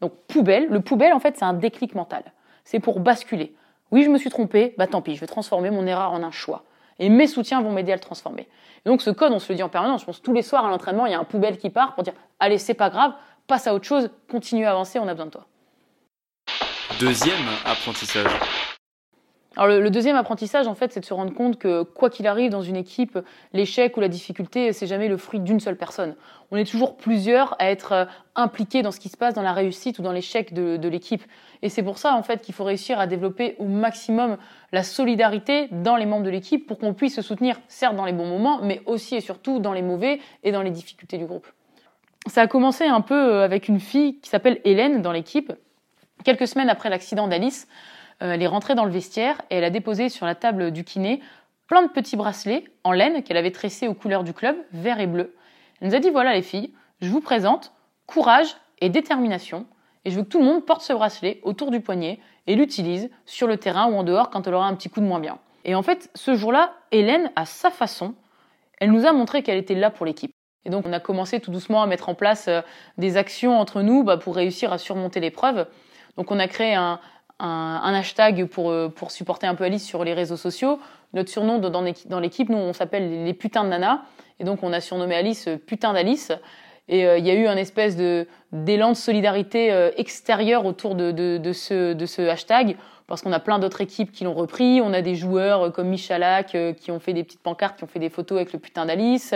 Donc 0.01 0.13
poubelle, 0.27 0.69
le 0.69 0.81
poubelle 0.81 1.13
en 1.13 1.19
fait 1.19 1.37
c'est 1.37 1.45
un 1.45 1.53
déclic 1.53 1.93
mental. 1.93 2.23
C'est 2.67 2.81
pour 2.81 2.99
basculer. 2.99 3.55
Oui, 3.91 4.03
je 4.03 4.09
me 4.09 4.17
suis 4.17 4.29
trompé, 4.29 4.75
bah 4.77 4.87
tant 4.87 5.01
pis, 5.01 5.15
je 5.15 5.21
vais 5.21 5.27
transformer 5.27 5.69
mon 5.69 5.87
erreur 5.87 6.11
en 6.11 6.21
un 6.21 6.31
choix. 6.31 6.65
Et 6.99 7.07
mes 7.07 7.25
soutiens 7.25 7.61
vont 7.61 7.71
m'aider 7.71 7.93
à 7.93 7.95
le 7.95 8.01
transformer. 8.01 8.45
donc 8.85 9.01
ce 9.01 9.09
code, 9.09 9.31
on 9.31 9.39
se 9.39 9.53
le 9.53 9.55
dit 9.55 9.63
en 9.63 9.69
permanence. 9.69 10.01
Je 10.01 10.05
pense 10.05 10.21
tous 10.21 10.33
les 10.33 10.41
soirs 10.41 10.65
à 10.65 10.69
l'entraînement, 10.69 11.05
il 11.05 11.13
y 11.13 11.15
a 11.15 11.19
un 11.19 11.23
poubelle 11.23 11.57
qui 11.57 11.69
part 11.69 11.95
pour 11.95 12.03
dire 12.03 12.13
allez, 12.41 12.57
c'est 12.57 12.73
pas 12.73 12.89
grave, 12.89 13.13
passe 13.47 13.67
à 13.67 13.73
autre 13.73 13.85
chose, 13.85 14.09
continue 14.29 14.65
à 14.65 14.71
avancer, 14.71 14.99
on 14.99 15.07
a 15.07 15.13
besoin 15.13 15.27
de 15.27 15.31
toi. 15.31 15.45
Deuxième 16.99 17.39
apprentissage. 17.63 18.31
Alors 19.57 19.80
le, 19.80 19.89
deuxième 19.89 20.15
apprentissage, 20.15 20.68
en 20.68 20.75
fait, 20.75 20.94
c'est 20.94 21.00
de 21.00 21.06
se 21.06 21.15
rendre 21.15 21.33
compte 21.33 21.57
que 21.57 21.81
quoi 21.81 22.12
qu'il 22.12 22.27
arrive 22.27 22.51
dans 22.51 22.62
une 22.62 22.75
équipe, 22.75 23.18
l'échec 23.54 23.98
ou 23.98 24.00
la 24.00 24.07
difficulté, 24.07 24.71
c'est 24.71 24.86
jamais 24.86 25.07
le 25.07 25.18
fruit 25.18 25.39
d'une 25.39 25.59
seule 25.59 25.77
personne. 25.77 26.15
On 26.51 26.57
est 26.57 26.69
toujours 26.69 26.95
plusieurs 26.95 27.56
à 27.59 27.71
être 27.71 27.92
euh, 27.92 28.06
impliqués 28.36 28.83
dans 28.83 28.92
ce 28.92 29.00
qui 29.00 29.09
se 29.09 29.18
passe 29.18 29.33
dans 29.33 29.42
la 29.42 29.54
réussite 29.54 29.98
ou 29.98 30.04
dans 30.04 30.12
l'échec 30.12 30.54
de, 30.54 30.77
de 30.77 30.88
l'équipe. 30.88 31.24
Et 31.63 31.69
c'est 31.69 31.81
pour 31.81 31.98
ça, 31.98 32.13
en 32.13 32.21
fait, 32.21 32.44
qu'il 32.44 32.54
faut 32.54 32.65
réussir 32.65 33.00
à 33.00 33.07
développer 33.07 33.56
au 33.57 33.65
maximum 33.65 34.38
la 34.74 34.83
solidarité 34.83 35.69
dans 35.71 35.95
les 35.95 36.06
membres 36.06 36.24
de 36.24 36.30
l'équipe 36.30 36.68
pour 36.68 36.77
qu'on 36.77 36.94
puisse 36.94 37.15
se 37.15 37.24
soutenir, 37.24 37.59
certes 37.68 37.95
dans 37.95 38.06
les 38.06 38.13
bons 38.13 38.27
moments, 38.27 38.59
mais 38.62 38.83
aussi 38.86 39.15
et 39.15 39.21
surtout 39.21 39.57
dans 39.57 39.74
les 39.74 39.81
mauvais 39.81 40.19
et 40.44 40.51
dans 40.51 40.62
les 40.62 40.71
difficultés 40.71 41.18
du 41.18 41.25
groupe. 41.25 41.48
Ça 42.27 42.42
a 42.42 42.48
commencé 42.48 42.86
un 42.86 43.01
peu 43.01 43.15
euh, 43.15 43.44
avec 43.44 43.69
une 43.69 43.80
fille 43.80 44.19
qui 44.19 44.30
s'appelle 44.30 44.62
Hélène 44.65 45.01
dans 45.01 45.12
l'équipe. 45.12 45.51
Quelques 46.24 46.48
semaines 46.48 46.69
après 46.69 46.92
l'accident 46.92 47.27
d'Alice, 47.27 47.68
elle 48.19 48.41
est 48.41 48.47
rentrée 48.47 48.75
dans 48.75 48.85
le 48.85 48.91
vestiaire 48.91 49.41
et 49.49 49.55
elle 49.55 49.63
a 49.63 49.69
déposé 49.69 50.09
sur 50.09 50.25
la 50.25 50.35
table 50.35 50.71
du 50.71 50.83
kiné 50.83 51.21
plein 51.67 51.83
de 51.83 51.89
petits 51.89 52.15
bracelets 52.15 52.63
en 52.83 52.91
laine 52.91 53.23
qu'elle 53.23 53.37
avait 53.37 53.51
tressés 53.51 53.87
aux 53.87 53.93
couleurs 53.93 54.23
du 54.23 54.33
club, 54.33 54.55
vert 54.71 54.99
et 54.99 55.07
bleu. 55.07 55.35
Elle 55.79 55.89
nous 55.89 55.95
a 55.95 55.99
dit 55.99 56.09
voilà 56.09 56.33
les 56.33 56.41
filles, 56.41 56.73
je 57.01 57.09
vous 57.09 57.21
présente 57.21 57.73
courage 58.05 58.55
et 58.79 58.89
détermination 58.89 59.65
et 60.05 60.11
je 60.11 60.15
veux 60.15 60.23
que 60.23 60.29
tout 60.29 60.39
le 60.39 60.45
monde 60.45 60.65
porte 60.65 60.81
ce 60.81 60.93
bracelet 60.93 61.39
autour 61.43 61.69
du 61.69 61.81
poignet 61.81 62.19
et 62.47 62.55
l'utilise 62.55 63.09
sur 63.25 63.45
le 63.45 63.57
terrain 63.57 63.87
ou 63.91 63.95
en 63.95 64.03
dehors 64.03 64.29
quand 64.29 64.47
elle 64.47 64.53
aura 64.53 64.67
un 64.67 64.75
petit 64.75 64.89
coup 64.89 65.01
de 65.01 65.05
moins 65.05 65.19
bien. 65.19 65.39
Et 65.65 65.75
en 65.75 65.83
fait, 65.83 66.09
ce 66.15 66.33
jour-là, 66.33 66.73
Hélène, 66.91 67.29
à 67.35 67.45
sa 67.45 67.69
façon, 67.69 68.15
elle 68.79 68.91
nous 68.91 69.05
a 69.05 69.11
montré 69.11 69.43
qu'elle 69.43 69.57
était 69.57 69.75
là 69.75 69.89
pour 69.89 70.05
l'équipe. 70.05 70.31
Et 70.63 70.69
donc 70.69 70.85
on 70.87 70.93
a 70.93 70.99
commencé 70.99 71.39
tout 71.39 71.51
doucement 71.51 71.81
à 71.81 71.87
mettre 71.87 72.09
en 72.09 72.15
place 72.15 72.47
euh, 72.47 72.61
des 72.97 73.17
actions 73.17 73.59
entre 73.59 73.81
nous 73.81 74.03
bah, 74.03 74.17
pour 74.17 74.35
réussir 74.35 74.71
à 74.71 74.77
surmonter 74.77 75.19
l'épreuve. 75.19 75.67
Donc 76.15 76.31
on 76.31 76.39
a 76.39 76.47
créé 76.47 76.73
un, 76.73 76.99
hashtag 77.39 78.45
pour, 78.45 78.71
euh, 78.71 78.89
pour 78.89 79.11
supporter 79.11 79.47
un 79.47 79.55
peu 79.55 79.63
Alice 79.63 79.85
sur 79.85 80.03
les 80.03 80.13
réseaux 80.13 80.37
sociaux. 80.37 80.79
Notre 81.13 81.29
surnom 81.29 81.59
dans 81.59 82.19
l'équipe, 82.19 82.49
nous 82.49 82.57
on 82.57 82.73
s'appelle 82.73 83.25
les 83.25 83.33
putains 83.33 83.63
de 83.63 83.69
nanas. 83.69 84.01
Et 84.39 84.43
donc 84.43 84.63
on 84.63 84.73
a 84.73 84.81
surnommé 84.81 85.15
Alice 85.15 85.47
euh, 85.47 85.57
putain 85.57 85.93
d'Alice. 85.93 86.31
Et 86.89 87.01
il 87.01 87.25
y 87.25 87.29
a 87.29 87.33
eu 87.33 87.47
un 87.47 87.57
espèce 87.57 87.97
de 87.97 88.27
d'élan 88.53 88.91
de 88.91 88.95
solidarité 88.95 89.89
extérieur 89.97 90.65
autour 90.65 90.95
de, 90.95 91.11
de, 91.11 91.51
ce, 91.51 91.91
de 91.91 92.05
ce 92.05 92.21
hashtag 92.21 92.77
parce 93.07 93.21
qu'on 93.21 93.31
a 93.31 93.39
plein 93.39 93.57
d'autres 93.57 93.81
équipes 93.81 94.11
qui 94.11 94.26
l'ont 94.26 94.33
repris. 94.33 94.81
On 94.83 94.94
a 94.94 95.02
des 95.02 95.16
joueurs 95.16 95.68
euh, 95.68 95.69
comme 95.69 95.87
Michalak 95.87 96.54
euh, 96.56 96.73
qui 96.73 96.92
ont 96.92 96.99
fait 96.99 97.14
des 97.14 97.23
petites 97.23 97.42
pancartes, 97.42 97.78
qui 97.78 97.85
ont 97.85 97.87
fait 97.87 97.99
des 97.99 98.09
photos 98.09 98.37
avec 98.37 98.52
le 98.54 98.59
putain 98.59 98.85
d'Alice. 98.85 99.33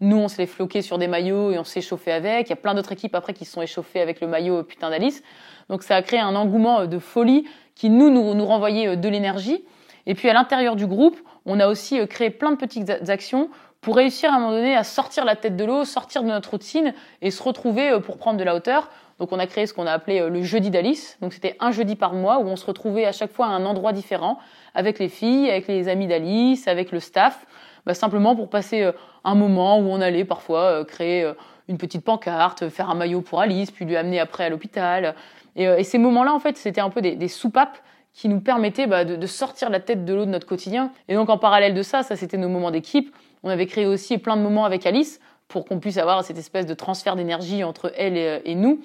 Nous, 0.00 0.16
on 0.16 0.28
s'est 0.28 0.46
floqué 0.46 0.80
sur 0.80 0.96
des 0.96 1.06
maillots 1.06 1.52
et 1.52 1.58
on 1.58 1.64
s'est 1.64 1.82
chauffé 1.82 2.12
avec. 2.12 2.46
Il 2.48 2.50
y 2.50 2.52
a 2.54 2.56
plein 2.56 2.74
d'autres 2.74 2.92
équipes 2.92 3.14
après 3.14 3.34
qui 3.34 3.44
se 3.44 3.52
sont 3.52 3.62
échauffées 3.62 4.00
avec 4.00 4.20
le 4.20 4.26
maillot 4.26 4.62
putain 4.64 4.88
d'Alice. 4.88 5.22
Donc 5.68 5.82
ça 5.82 5.96
a 5.96 6.02
créé 6.02 6.18
un 6.18 6.34
engouement 6.34 6.80
euh, 6.80 6.86
de 6.86 6.98
folie 6.98 7.46
qui 7.74 7.90
nous, 7.90 8.10
nous, 8.10 8.34
nous 8.34 8.46
renvoyait 8.46 8.96
de 8.96 9.08
l'énergie. 9.08 9.64
Et 10.06 10.14
puis 10.14 10.30
à 10.30 10.32
l'intérieur 10.32 10.74
du 10.74 10.86
groupe, 10.86 11.18
on 11.44 11.60
a 11.60 11.68
aussi 11.68 12.06
créé 12.08 12.30
plein 12.30 12.50
de 12.52 12.56
petites 12.56 12.90
actions 13.08 13.50
pour 13.82 13.96
réussir 13.96 14.32
à 14.32 14.36
un 14.36 14.40
moment 14.40 14.52
donné 14.52 14.74
à 14.74 14.84
sortir 14.84 15.24
la 15.24 15.36
tête 15.36 15.56
de 15.56 15.64
l'eau, 15.64 15.84
sortir 15.84 16.22
de 16.22 16.28
notre 16.28 16.50
routine 16.50 16.94
et 17.22 17.30
se 17.30 17.42
retrouver 17.42 17.98
pour 18.00 18.16
prendre 18.18 18.38
de 18.38 18.44
la 18.44 18.54
hauteur. 18.54 18.90
Donc 19.20 19.32
on 19.32 19.38
a 19.38 19.46
créé 19.46 19.66
ce 19.66 19.74
qu'on 19.74 19.86
a 19.86 19.92
appelé 19.92 20.20
euh, 20.20 20.30
le 20.30 20.42
jeudi 20.42 20.70
d'Alice. 20.70 21.18
Donc 21.20 21.34
c'était 21.34 21.54
un 21.60 21.70
jeudi 21.70 21.94
par 21.94 22.14
mois 22.14 22.38
où 22.38 22.48
on 22.48 22.56
se 22.56 22.64
retrouvait 22.64 23.04
à 23.04 23.12
chaque 23.12 23.30
fois 23.30 23.46
à 23.46 23.50
un 23.50 23.66
endroit 23.66 23.92
différent 23.92 24.38
avec 24.74 24.98
les 24.98 25.08
filles, 25.08 25.50
avec 25.50 25.68
les 25.68 25.88
amis 25.88 26.06
d'Alice, 26.06 26.66
avec 26.66 26.90
le 26.90 27.00
staff, 27.00 27.46
bah, 27.84 27.92
simplement 27.92 28.34
pour 28.34 28.48
passer 28.48 28.82
euh, 28.82 28.92
un 29.24 29.34
moment 29.34 29.78
où 29.78 29.82
on 29.82 30.00
allait 30.00 30.24
parfois 30.24 30.62
euh, 30.62 30.84
créer 30.84 31.30
une 31.68 31.76
petite 31.76 32.02
pancarte, 32.02 32.70
faire 32.70 32.88
un 32.88 32.94
maillot 32.94 33.20
pour 33.20 33.40
Alice, 33.40 33.70
puis 33.70 33.84
lui 33.84 33.96
amener 33.96 34.18
après 34.18 34.44
à 34.44 34.48
l'hôpital. 34.48 35.14
Et, 35.54 35.84
ces 35.84 35.98
moments-là, 35.98 36.32
en 36.32 36.38
fait, 36.38 36.56
c'était 36.56 36.80
un 36.80 36.90
peu 36.90 37.00
des, 37.00 37.28
soupapes 37.28 37.78
qui 38.12 38.28
nous 38.28 38.40
permettaient 38.40 38.86
bah, 38.86 39.04
de, 39.04 39.16
de, 39.16 39.26
sortir 39.26 39.68
la 39.68 39.78
tête 39.80 40.04
de 40.04 40.14
l'eau 40.14 40.24
de 40.24 40.30
notre 40.30 40.46
quotidien. 40.46 40.90
Et 41.08 41.14
donc 41.14 41.28
en 41.28 41.38
parallèle 41.38 41.74
de 41.74 41.82
ça, 41.82 42.02
ça 42.02 42.16
c'était 42.16 42.38
nos 42.38 42.48
moments 42.48 42.70
d'équipe. 42.70 43.14
On 43.42 43.50
avait 43.50 43.66
créé 43.66 43.86
aussi 43.86 44.18
plein 44.18 44.36
de 44.36 44.42
moments 44.42 44.64
avec 44.64 44.86
Alice 44.86 45.20
pour 45.46 45.64
qu'on 45.64 45.78
puisse 45.78 45.98
avoir 45.98 46.24
cette 46.24 46.38
espèce 46.38 46.66
de 46.66 46.74
transfert 46.74 47.14
d'énergie 47.14 47.62
entre 47.62 47.92
elle 47.96 48.16
et 48.16 48.54
nous. 48.54 48.80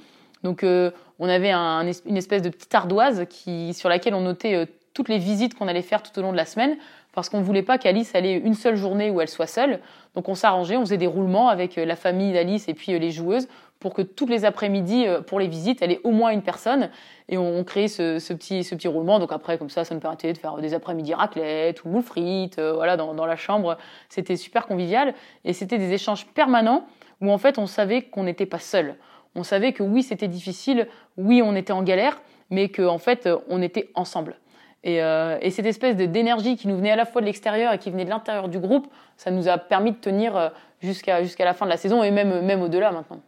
Donc 0.46 0.64
euh, 0.64 0.92
on 1.18 1.28
avait 1.28 1.52
une 1.52 2.18
espèce 2.18 2.44
de 2.44 2.50
petite 2.50 2.74
ardoise 2.76 3.26
sur 3.74 3.90
laquelle 3.90 4.14
on 4.14 4.22
notait 4.22 4.54
euh, 4.54 4.66
toutes 4.94 5.10
les 5.10 5.18
visites 5.18 5.56
qu'on 5.56 5.68
allait 5.68 5.82
faire 5.82 6.04
tout 6.04 6.18
au 6.20 6.22
long 6.22 6.32
de 6.32 6.38
la 6.38 6.46
semaine 6.46 6.78
parce 7.14 7.30
qu'on 7.30 7.40
ne 7.40 7.44
voulait 7.44 7.64
pas 7.64 7.80
qu'Alice 7.80 8.14
allait 8.14 8.38
une 8.38 8.54
seule 8.54 8.76
journée 8.76 9.10
où 9.10 9.20
elle 9.22 9.28
soit 9.28 9.48
seule. 9.48 9.80
Donc 10.14 10.30
on 10.30 10.36
s'arrangeait, 10.36 10.78
on 10.78 10.82
faisait 10.82 10.98
des 10.98 11.08
roulements 11.08 11.50
avec 11.50 11.80
euh, 11.80 11.86
la 11.86 11.96
famille 11.96 12.32
d'Alice 12.32 12.70
et 12.70 12.76
puis 12.76 12.98
les 12.98 13.10
joueuses 13.10 13.48
pour 13.80 13.96
que 13.96 14.04
toutes 14.04 14.30
les 14.30 14.46
après-midi 14.46 15.06
pour 15.28 15.40
les 15.40 15.48
visites, 15.48 15.82
elle 15.82 15.92
ait 15.92 16.02
au 16.04 16.12
moins 16.12 16.30
une 16.30 16.42
personne 16.42 16.90
et 17.28 17.38
on, 17.38 17.64
créait 17.64 17.88
ce, 17.88 18.34
petit, 18.34 18.64
ce 18.64 18.74
petit 18.74 18.88
roulement. 18.88 19.20
Donc 19.20 19.32
après, 19.32 19.58
comme 19.58 19.70
ça, 19.70 19.84
ça 19.84 19.94
nous 19.94 20.02
permettait 20.02 20.32
de 20.32 20.38
faire 20.38 20.56
des 20.56 20.74
après-midi 20.74 21.14
raclette 21.14 21.84
ou 21.84 21.90
moules 21.90 22.02
frites, 22.02 22.60
voilà, 22.60 22.98
dans, 22.98 23.14
dans 23.14 23.26
la 23.26 23.36
chambre. 23.36 23.78
C'était 24.10 24.38
super 24.38 24.66
convivial 24.66 25.14
et 25.44 25.54
c'était 25.54 25.78
des 25.78 25.92
échanges 25.92 26.26
permanents 26.26 26.86
où 27.22 27.32
en 27.32 27.38
fait 27.38 27.60
on 27.60 27.68
savait 27.68 28.04
qu'on 28.04 28.24
n'était 28.24 28.46
pas 28.46 28.60
seul 28.60 28.96
on 29.36 29.44
savait 29.44 29.74
que 29.74 29.84
oui, 29.84 30.04
c'était 30.04 30.28
difficile, 30.28 30.88
oui, 31.18 31.42
on 31.44 31.56
était 31.56 31.74
en 31.74 31.84
galère, 31.84 32.22
mais 32.50 32.70
qu'en 32.70 32.88
en 32.88 32.98
fait, 32.98 33.30
on 33.50 33.62
était 33.62 33.90
ensemble. 33.96 34.38
Et, 34.84 35.02
euh, 35.02 35.38
et 35.42 35.50
cette 35.50 35.66
espèce 35.66 35.96
d'énergie 35.96 36.58
qui 36.58 36.68
nous 36.68 36.78
venait 36.78 36.92
à 36.92 36.96
la 36.96 37.06
fois 37.06 37.22
de 37.22 37.26
l'extérieur 37.26 37.74
et 37.74 37.80
qui 37.80 37.90
venait 37.90 38.06
de 38.06 38.10
l'intérieur 38.10 38.50
du 38.50 38.60
groupe, 38.60 38.88
ça 39.18 39.32
nous 39.32 39.48
a 39.48 39.58
permis 39.58 39.92
de 39.92 39.98
tenir 39.98 40.36
euh, 40.36 40.50
jusqu'à 40.82 41.46
la 41.46 41.54
fin 41.54 41.66
de 41.66 41.72
la 41.72 41.78
saison 41.78 42.04
et 42.04 42.12
même, 42.12 42.42
même 42.42 42.62
au-delà 42.62 42.92
maintenant. 42.92 43.20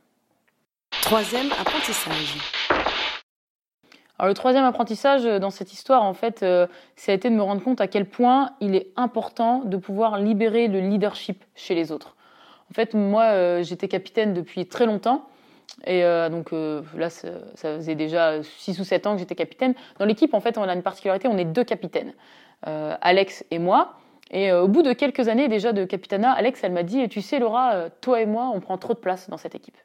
Troisième 1.02 1.52
apprentissage. 1.60 2.38
Alors 4.20 4.30
le 4.30 4.34
troisième 4.34 4.64
apprentissage 4.64 5.26
dans 5.26 5.52
cette 5.52 5.74
histoire, 5.74 6.04
en 6.04 6.14
fait, 6.14 6.42
euh, 6.42 6.66
ça 6.96 7.12
a 7.12 7.16
été 7.16 7.30
de 7.30 7.36
me 7.36 7.44
rendre 7.44 7.64
compte 7.64 7.82
à 7.82 7.88
quel 7.88 8.06
point 8.06 8.52
il 8.62 8.76
est 8.76 8.88
important 8.96 9.62
de 9.64 9.78
pouvoir 9.78 10.18
libérer 10.18 10.68
le 10.68 10.80
leadership 10.80 11.44
chez 11.56 11.76
les 11.76 11.92
autres. 11.92 12.16
En 12.72 12.74
fait, 12.74 12.96
moi, 12.96 13.24
euh, 13.26 13.64
j'étais 13.64 13.88
capitaine 13.88 14.34
depuis 14.34 14.66
très 14.66 14.88
longtemps. 14.88 15.28
Et 15.86 16.04
euh, 16.04 16.30
donc 16.30 16.54
euh, 16.54 16.82
là, 16.96 17.10
ça, 17.10 17.30
faisait 17.56 17.96
déjà 17.96 18.42
6 18.42 18.80
ou 18.80 18.84
7 18.84 19.08
ans 19.08 19.14
que 19.14 19.20
j'étais 19.20 19.36
capitaine. 19.36 19.76
Dans 20.00 20.06
l'équipe, 20.06 20.34
en 20.34 20.40
fait, 20.40 20.58
on 20.58 20.64
a 20.64 20.74
une 20.74 20.82
particularité, 20.82 21.28
on 21.28 21.38
est 21.38 21.46
deux 21.46 21.64
capitaines, 21.64 22.14
euh, 22.68 22.96
Alex 23.02 23.46
et 23.52 23.60
moi. 23.60 23.94
Et 24.30 24.52
au 24.52 24.68
bout 24.68 24.82
de 24.82 24.92
quelques 24.92 25.30
années 25.30 25.48
déjà 25.48 25.72
de 25.72 25.86
capitana, 25.86 26.34
Alex, 26.34 26.62
elle 26.62 26.74
m'a 26.74 26.84
dit, 26.84 27.08
tu 27.08 27.22
sais 27.22 27.40
Laura, 27.40 27.90
toi 28.02 28.20
et 28.20 28.26
moi, 28.26 28.52
on 28.54 28.60
prend 28.60 28.78
trop 28.78 28.94
de 28.94 29.00
place 29.00 29.30
dans 29.30 29.38
cette 29.38 29.56
équipe. 29.56 29.78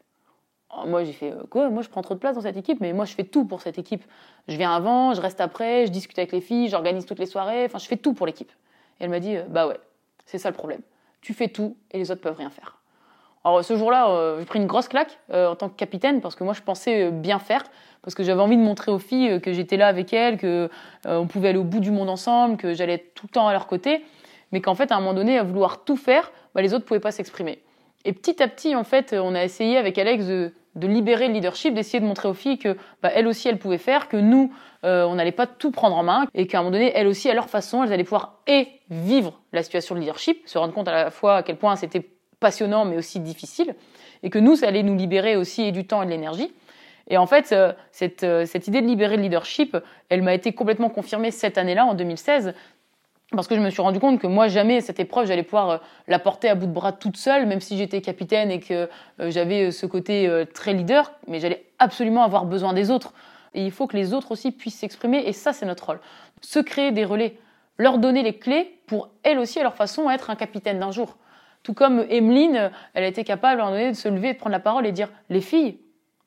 Alors, 0.68 0.88
moi, 0.88 1.04
j'ai 1.04 1.12
fait, 1.12 1.32
quoi? 1.48 1.70
Moi, 1.70 1.82
je 1.82 1.88
prends 1.88 2.02
trop 2.02 2.14
de 2.14 2.18
place 2.18 2.34
dans 2.34 2.40
cette 2.40 2.56
équipe, 2.56 2.80
mais 2.80 2.92
moi, 2.92 3.04
je 3.04 3.14
fais 3.14 3.22
tout 3.22 3.44
pour 3.44 3.60
cette 3.60 3.78
équipe. 3.78 4.02
Je 4.48 4.56
viens 4.56 4.74
avant, 4.74 5.14
je 5.14 5.20
reste 5.20 5.40
après, 5.40 5.86
je 5.86 5.92
discute 5.92 6.18
avec 6.18 6.32
les 6.32 6.40
filles, 6.40 6.68
j'organise 6.68 7.06
toutes 7.06 7.20
les 7.20 7.26
soirées, 7.26 7.66
enfin, 7.66 7.78
je 7.78 7.86
fais 7.86 7.96
tout 7.96 8.14
pour 8.14 8.26
l'équipe. 8.26 8.50
Et 8.98 9.04
elle 9.04 9.10
m'a 9.10 9.20
dit, 9.20 9.36
bah 9.48 9.68
ouais, 9.68 9.78
c'est 10.24 10.38
ça 10.38 10.50
le 10.50 10.56
problème. 10.56 10.80
Tu 11.20 11.34
fais 11.34 11.46
tout 11.46 11.76
et 11.92 11.98
les 11.98 12.10
autres 12.10 12.20
peuvent 12.20 12.36
rien 12.36 12.50
faire. 12.50 12.81
Alors 13.44 13.64
ce 13.64 13.76
jour-là, 13.76 14.08
euh, 14.10 14.38
j'ai 14.38 14.44
pris 14.44 14.60
une 14.60 14.66
grosse 14.66 14.88
claque 14.88 15.18
euh, 15.32 15.48
en 15.48 15.56
tant 15.56 15.68
que 15.68 15.74
capitaine 15.74 16.20
parce 16.20 16.36
que 16.36 16.44
moi 16.44 16.54
je 16.54 16.62
pensais 16.62 17.10
bien 17.10 17.38
faire, 17.40 17.64
parce 18.02 18.14
que 18.14 18.22
j'avais 18.22 18.40
envie 18.40 18.56
de 18.56 18.62
montrer 18.62 18.92
aux 18.92 19.00
filles 19.00 19.40
que 19.40 19.52
j'étais 19.52 19.76
là 19.76 19.88
avec 19.88 20.12
elles, 20.12 20.38
que 20.38 20.70
euh, 21.06 21.16
on 21.18 21.26
pouvait 21.26 21.48
aller 21.48 21.58
au 21.58 21.64
bout 21.64 21.80
du 21.80 21.90
monde 21.90 22.08
ensemble, 22.08 22.56
que 22.56 22.72
j'allais 22.72 22.94
être 22.94 23.14
tout 23.14 23.26
le 23.26 23.32
temps 23.32 23.48
à 23.48 23.52
leur 23.52 23.66
côté, 23.66 24.04
mais 24.52 24.60
qu'en 24.60 24.74
fait 24.74 24.92
à 24.92 24.96
un 24.96 25.00
moment 25.00 25.14
donné, 25.14 25.38
à 25.38 25.42
vouloir 25.42 25.84
tout 25.84 25.96
faire, 25.96 26.30
bah, 26.54 26.62
les 26.62 26.72
autres 26.72 26.84
pouvaient 26.84 27.00
pas 27.00 27.10
s'exprimer. 27.10 27.60
Et 28.04 28.12
petit 28.12 28.42
à 28.42 28.48
petit, 28.48 28.74
en 28.74 28.84
fait, 28.84 29.14
on 29.16 29.34
a 29.34 29.44
essayé 29.44 29.76
avec 29.76 29.96
Alex 29.98 30.26
de, 30.26 30.52
libérer 30.74 31.28
le 31.28 31.34
leadership, 31.34 31.74
d'essayer 31.74 32.00
de 32.00 32.06
montrer 32.06 32.28
aux 32.28 32.34
filles 32.34 32.58
que 32.58 32.76
bah, 33.02 33.10
aussi 33.26 33.48
elles 33.48 33.58
pouvaient 33.58 33.78
faire, 33.78 34.08
que 34.08 34.16
nous 34.16 34.52
euh, 34.84 35.04
on 35.04 35.14
n'allait 35.14 35.32
pas 35.32 35.46
tout 35.46 35.70
prendre 35.70 35.96
en 35.96 36.02
main 36.02 36.26
et 36.34 36.46
qu'à 36.46 36.58
un 36.58 36.62
moment 36.62 36.72
donné, 36.72 36.92
elles 36.94 37.06
aussi 37.06 37.30
à 37.30 37.34
leur 37.34 37.48
façon, 37.48 37.84
elles 37.84 37.92
allaient 37.92 38.04
pouvoir 38.04 38.40
et 38.46 38.68
vivre 38.90 39.40
la 39.52 39.62
situation 39.62 39.94
de 39.94 40.00
leadership, 40.00 40.42
se 40.46 40.58
rendre 40.58 40.74
compte 40.74 40.88
à 40.88 40.92
la 40.92 41.10
fois 41.10 41.36
à 41.36 41.42
quel 41.42 41.56
point 41.56 41.76
c'était 41.76 42.04
passionnant 42.42 42.84
mais 42.84 42.98
aussi 42.98 43.20
difficile, 43.20 43.74
et 44.22 44.28
que 44.28 44.38
nous, 44.38 44.56
ça 44.56 44.68
allait 44.68 44.82
nous 44.82 44.96
libérer 44.96 45.36
aussi 45.36 45.62
et 45.62 45.72
du 45.72 45.86
temps 45.86 46.02
et 46.02 46.06
de 46.06 46.10
l'énergie. 46.10 46.52
Et 47.08 47.16
en 47.16 47.26
fait, 47.26 47.52
euh, 47.52 47.72
cette, 47.90 48.24
euh, 48.24 48.44
cette 48.46 48.68
idée 48.68 48.82
de 48.82 48.86
libérer 48.86 49.16
le 49.16 49.22
leadership, 49.22 49.76
elle 50.08 50.22
m'a 50.22 50.34
été 50.34 50.52
complètement 50.52 50.90
confirmée 50.90 51.30
cette 51.30 51.58
année-là, 51.58 51.86
en 51.86 51.94
2016, 51.94 52.54
parce 53.32 53.48
que 53.48 53.54
je 53.56 53.60
me 53.60 53.70
suis 53.70 53.80
rendu 53.80 53.98
compte 53.98 54.20
que 54.20 54.26
moi, 54.26 54.48
jamais 54.48 54.80
cette 54.80 55.00
épreuve, 55.00 55.26
j'allais 55.26 55.42
pouvoir 55.42 55.70
euh, 55.70 55.78
la 56.06 56.18
porter 56.18 56.48
à 56.48 56.54
bout 56.54 56.66
de 56.66 56.72
bras 56.72 56.92
toute 56.92 57.16
seule, 57.16 57.46
même 57.46 57.60
si 57.60 57.78
j'étais 57.78 58.00
capitaine 58.00 58.50
et 58.50 58.60
que 58.60 58.88
j'avais 59.18 59.70
ce 59.70 59.86
côté 59.86 60.44
très 60.52 60.74
leader, 60.74 61.12
mais 61.26 61.40
j'allais 61.40 61.64
absolument 61.78 62.24
avoir 62.24 62.44
besoin 62.44 62.74
des 62.74 62.90
autres. 62.90 63.14
Et 63.54 63.64
il 63.64 63.70
faut 63.70 63.86
que 63.86 63.96
les 63.96 64.12
autres 64.12 64.32
aussi 64.32 64.52
puissent 64.52 64.78
s'exprimer, 64.78 65.22
et 65.26 65.32
ça, 65.32 65.52
c'est 65.52 65.66
notre 65.66 65.86
rôle. 65.86 66.00
Se 66.40 66.58
créer 66.58 66.92
des 66.92 67.04
relais, 67.04 67.36
leur 67.78 67.98
donner 67.98 68.22
les 68.22 68.38
clés 68.38 68.78
pour 68.86 69.08
elles 69.22 69.38
aussi, 69.38 69.58
à 69.58 69.62
leur 69.62 69.74
façon, 69.74 70.10
être 70.10 70.30
un 70.30 70.36
capitaine 70.36 70.78
d'un 70.78 70.90
jour. 70.90 71.16
Tout 71.62 71.74
comme 71.74 72.04
Emeline, 72.10 72.70
elle 72.94 73.04
a 73.04 73.06
été 73.06 73.24
capable 73.24 73.60
à 73.60 73.64
un 73.64 73.66
moment 73.66 73.78
donné 73.78 73.92
de 73.92 73.96
se 73.96 74.08
lever, 74.08 74.32
de 74.32 74.38
prendre 74.38 74.52
la 74.52 74.60
parole 74.60 74.86
et 74.86 74.92
dire 74.92 75.08
Les 75.28 75.40
filles, 75.40 75.78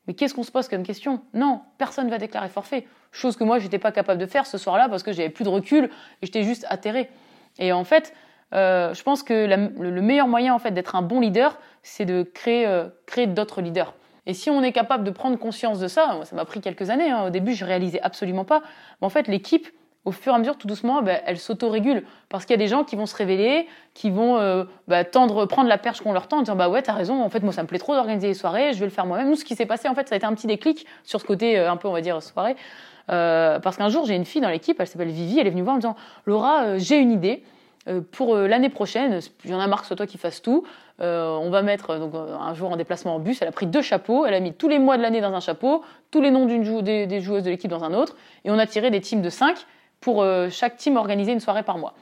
mais 0.08 0.14
qu'est-ce 0.14 0.34
qu'on 0.34 0.44
se 0.44 0.52
pose 0.52 0.68
comme 0.68 0.84
question? 0.84 1.22
Non, 1.34 1.62
personne 1.78 2.06
ne 2.06 2.12
va 2.12 2.18
déclarer 2.18 2.50
forfait. 2.50 2.88
Chose 3.12 3.36
que 3.36 3.44
moi, 3.44 3.60
je 3.60 3.64
n'étais 3.64 3.80
pas 3.80 3.92
capable 3.92 4.20
de 4.20 4.26
faire 4.26 4.46
ce 4.46 4.58
soir-là 4.58 4.88
parce 4.90 5.04
que 5.04 5.12
j'avais 5.12 5.30
plus 5.30 5.44
de 5.44 5.50
recul 5.50 5.86
et 5.86 6.26
j'étais 6.26 6.44
juste 6.44 6.66
atterrée. 6.70 7.10
Et 7.58 7.72
en 7.72 7.84
fait, 7.84 8.14
euh, 8.54 8.94
je 8.94 9.04
pense 9.04 9.24
que 9.24 9.48
le 9.48 10.02
meilleur 10.02 10.28
moyen 10.28 10.54
en 10.54 10.60
fait 10.60 10.72
d'être 10.72 10.96
un 10.96 11.02
bon 11.02 11.20
leader, 11.20 11.58
c'est 11.82 12.06
de 12.06 12.24
créer, 12.24 12.68
euh, 12.68 12.88
créer 13.06 13.28
d'autres 13.28 13.62
leaders. 13.62 13.94
Et 14.28 14.34
si 14.34 14.50
on 14.50 14.62
est 14.64 14.72
capable 14.72 15.04
de 15.04 15.12
prendre 15.12 15.38
conscience 15.38 15.80
de 15.80 15.88
ça, 15.88 16.20
ça 16.24 16.36
m'a 16.36 16.46
pris 16.46 16.62
quelques 16.62 16.90
années. 16.90 17.10
Hein, 17.10 17.28
au 17.28 17.30
début, 17.30 17.54
je 17.54 17.64
réalisais 17.64 18.02
absolument 18.02 18.46
pas. 18.46 18.62
Mais 19.02 19.06
en 19.06 19.10
fait, 19.10 19.28
l'équipe, 19.28 19.68
au 20.06 20.12
fur 20.12 20.32
et 20.32 20.36
à 20.36 20.38
mesure, 20.38 20.56
tout 20.56 20.68
doucement, 20.68 21.02
bah, 21.02 21.20
elle 21.26 21.40
s'autorégule. 21.40 22.04
Parce 22.30 22.46
qu'il 22.46 22.54
y 22.54 22.60
a 22.60 22.64
des 22.64 22.68
gens 22.68 22.84
qui 22.84 22.96
vont 22.96 23.08
se 23.08 23.16
révéler, 23.16 23.68
qui 23.96 24.12
vont 24.12 24.38
euh, 24.38 24.64
bah, 24.88 25.04
tendre, 25.04 25.46
prendre 25.46 25.68
la 25.68 25.80
perche 25.80 26.02
qu'on 26.02 26.14
leur 26.14 26.28
tend 26.28 26.38
en 26.38 26.42
disant 26.42 26.56
Bah 26.56 26.70
ouais, 26.70 26.84
t'as 26.84 26.94
raison, 26.94 27.22
en 27.22 27.30
fait, 27.30 27.42
moi, 27.42 27.52
ça 27.52 27.64
me 27.64 27.68
plaît 27.68 27.80
trop 27.80 27.96
d'organiser 27.96 28.28
les 28.28 28.34
soirées, 28.36 28.74
je 28.74 28.80
vais 28.80 28.86
le 28.86 28.92
faire 28.92 29.08
moi-même. 29.08 29.30
Nous, 29.30 29.36
ce 29.36 29.44
qui 29.44 29.56
s'est 29.56 29.66
passé, 29.66 29.88
en 29.88 29.96
fait, 29.96 30.08
ça 30.08 30.16
a 30.16 30.18
été 30.18 30.26
un 30.26 30.34
petit 30.34 30.48
déclic 30.48 30.86
sur 31.04 31.20
ce 31.20 31.26
côté 31.26 31.58
euh, 31.58 31.72
un 31.72 31.78
peu, 31.78 31.88
on 31.88 31.94
va 31.94 32.02
dire, 32.02 32.22
soirée. 32.22 32.56
Euh, 33.12 33.60
parce 33.60 33.78
qu'un 33.78 33.90
jour, 33.90 34.06
j'ai 34.06 34.16
une 34.16 34.26
fille 34.26 34.42
dans 34.42 34.50
l'équipe, 34.50 34.80
elle 34.80 34.88
s'appelle 34.88 35.10
Vivi, 35.10 35.40
elle 35.40 35.48
est 35.48 35.52
venue 35.52 35.64
voir 35.64 35.74
en 35.74 35.78
me 35.78 35.82
disant 35.82 35.96
Laura, 36.26 36.78
j'ai 36.78 36.98
une 36.98 37.12
idée. 37.12 37.44
Pour 38.12 38.36
l'année 38.36 38.70
prochaine, 38.70 39.20
il 39.44 39.52
y 39.52 39.54
en 39.54 39.60
a 39.60 39.68
marre 39.68 39.82
que 39.82 39.86
ce 39.86 39.90
soit 39.90 39.96
toi 39.96 40.08
qui 40.08 40.18
fasses 40.18 40.42
tout. 40.42 40.66
on 40.98 41.50
va 41.52 41.62
mettre 41.62 42.00
donc 42.00 42.16
un 42.16 42.52
jour 42.56 42.72
en 42.72 42.78
déplacement 42.78 43.14
en 43.14 43.20
bus. 43.20 43.44
Elle 43.44 43.48
a 43.48 43.52
pris 43.52 43.68
deux 43.68 43.84
chapeaux. 43.84 44.26
Elle 44.26 44.34
a 44.34 44.40
mis 44.40 44.54
tous 44.54 44.68
les 44.68 44.80
mois 44.80 44.98
de 44.98 45.04
l'année 45.04 45.22
dans 45.22 45.32
un 45.32 45.40
chapeau, 45.40 45.84
tous 46.10 46.20
les 46.20 46.32
noms 46.32 46.48
des, 46.48 47.06
des, 47.06 47.22
joueuses 47.22 47.44
de 47.44 47.52
l'équipe 47.52 47.70
dans 47.70 47.84
un 47.84 47.94
autre, 47.94 48.16
et 48.44 48.50
on 48.50 48.58
a 48.58 48.66
tiré 48.66 48.90
des 48.90 49.02
teams 49.02 49.22
de 49.22 49.30
cinq 49.30 49.68
pour 50.02 50.22
euh, 50.22 50.50
chaque 50.50 50.78
team 50.78 50.98
organiser 50.98 51.32
une 51.32 51.40
soirée 51.40 51.64
par 51.64 51.78
mois. 51.78 51.94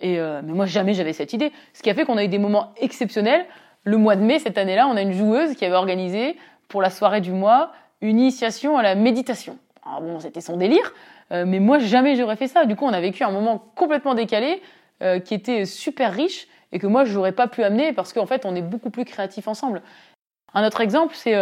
Et 0.00 0.18
euh, 0.18 0.40
mais 0.44 0.52
moi 0.52 0.66
jamais 0.66 0.94
j'avais 0.94 1.12
cette 1.12 1.32
idée. 1.32 1.52
Ce 1.72 1.82
qui 1.82 1.90
a 1.90 1.94
fait 1.94 2.04
qu'on 2.04 2.16
a 2.16 2.24
eu 2.24 2.28
des 2.28 2.38
moments 2.38 2.72
exceptionnels. 2.76 3.46
Le 3.84 3.96
mois 3.96 4.16
de 4.16 4.22
mai 4.22 4.38
cette 4.38 4.58
année-là, 4.58 4.86
on 4.86 4.96
a 4.96 5.02
une 5.02 5.12
joueuse 5.12 5.54
qui 5.54 5.64
avait 5.64 5.76
organisé 5.76 6.36
pour 6.68 6.82
la 6.82 6.90
soirée 6.90 7.20
du 7.20 7.32
mois 7.32 7.72
une 8.00 8.18
initiation 8.18 8.76
à 8.76 8.82
la 8.82 8.94
méditation. 8.94 9.58
Alors 9.84 10.02
bon, 10.02 10.20
c'était 10.20 10.40
son 10.40 10.56
délire, 10.56 10.92
euh, 11.32 11.44
mais 11.46 11.58
moi 11.58 11.78
jamais 11.78 12.14
j'aurais 12.14 12.36
fait 12.36 12.48
ça. 12.48 12.64
Du 12.64 12.76
coup, 12.76 12.84
on 12.84 12.92
a 12.92 13.00
vécu 13.00 13.24
un 13.24 13.30
moment 13.30 13.64
complètement 13.74 14.14
décalé 14.14 14.62
qui 15.24 15.32
était 15.32 15.64
super 15.64 16.12
riche 16.12 16.48
et 16.72 16.80
que 16.80 16.88
moi 16.88 17.04
je 17.04 17.14
n'aurais 17.14 17.30
pas 17.30 17.46
pu 17.46 17.62
amener 17.62 17.92
parce 17.92 18.12
qu'en 18.12 18.26
fait 18.26 18.44
on 18.44 18.56
est 18.56 18.62
beaucoup 18.62 18.90
plus 18.90 19.04
créatifs 19.04 19.46
ensemble. 19.46 19.80
Un 20.54 20.66
autre 20.66 20.80
exemple, 20.80 21.14
c'est 21.14 21.36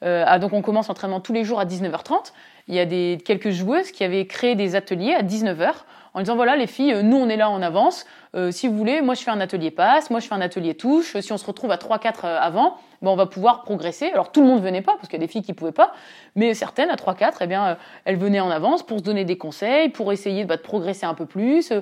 ah, 0.00 0.38
donc 0.38 0.54
on 0.54 0.62
commence 0.62 0.88
l'entraînement 0.88 1.20
tous 1.20 1.34
les 1.34 1.44
jours 1.44 1.60
à 1.60 1.66
19h30. 1.66 2.32
Il 2.72 2.76
y 2.76 2.80
a 2.80 2.86
des, 2.86 3.18
quelques 3.22 3.50
joueuses 3.50 3.90
qui 3.90 4.02
avaient 4.02 4.24
créé 4.24 4.54
des 4.54 4.76
ateliers 4.76 5.12
à 5.12 5.22
19h 5.22 5.72
en 6.14 6.20
disant 6.20 6.36
voilà 6.36 6.56
les 6.56 6.66
filles, 6.66 7.02
nous 7.04 7.18
on 7.18 7.28
est 7.28 7.36
là 7.36 7.50
en 7.50 7.60
avance. 7.60 8.06
Euh, 8.34 8.50
si 8.50 8.66
vous 8.66 8.74
voulez, 8.74 9.02
moi 9.02 9.14
je 9.14 9.20
fais 9.20 9.30
un 9.30 9.40
atelier 9.40 9.70
passe, 9.70 10.08
moi 10.08 10.20
je 10.20 10.26
fais 10.26 10.34
un 10.34 10.40
atelier 10.40 10.74
touche. 10.74 11.14
Si 11.20 11.32
on 11.34 11.36
se 11.36 11.44
retrouve 11.44 11.70
à 11.70 11.76
3-4 11.76 12.24
avant, 12.24 12.78
ben, 13.02 13.10
on 13.10 13.14
va 13.14 13.26
pouvoir 13.26 13.64
progresser. 13.64 14.06
Alors 14.14 14.32
tout 14.32 14.40
le 14.40 14.46
monde 14.46 14.62
venait 14.62 14.80
pas 14.80 14.94
parce 14.94 15.08
qu'il 15.08 15.18
y 15.18 15.22
a 15.22 15.26
des 15.26 15.30
filles 15.30 15.42
qui 15.42 15.52
pouvaient 15.52 15.70
pas, 15.70 15.92
mais 16.34 16.54
certaines 16.54 16.88
à 16.88 16.94
3-4, 16.94 17.32
eh 17.42 17.46
bien 17.46 17.66
euh, 17.66 17.74
elles 18.06 18.16
venaient 18.16 18.40
en 18.40 18.48
avance 18.48 18.82
pour 18.82 19.00
se 19.00 19.04
donner 19.04 19.26
des 19.26 19.36
conseils, 19.36 19.90
pour 19.90 20.10
essayer 20.10 20.46
bah, 20.46 20.56
de 20.56 20.62
progresser 20.62 21.04
un 21.04 21.12
peu 21.12 21.26
plus. 21.26 21.72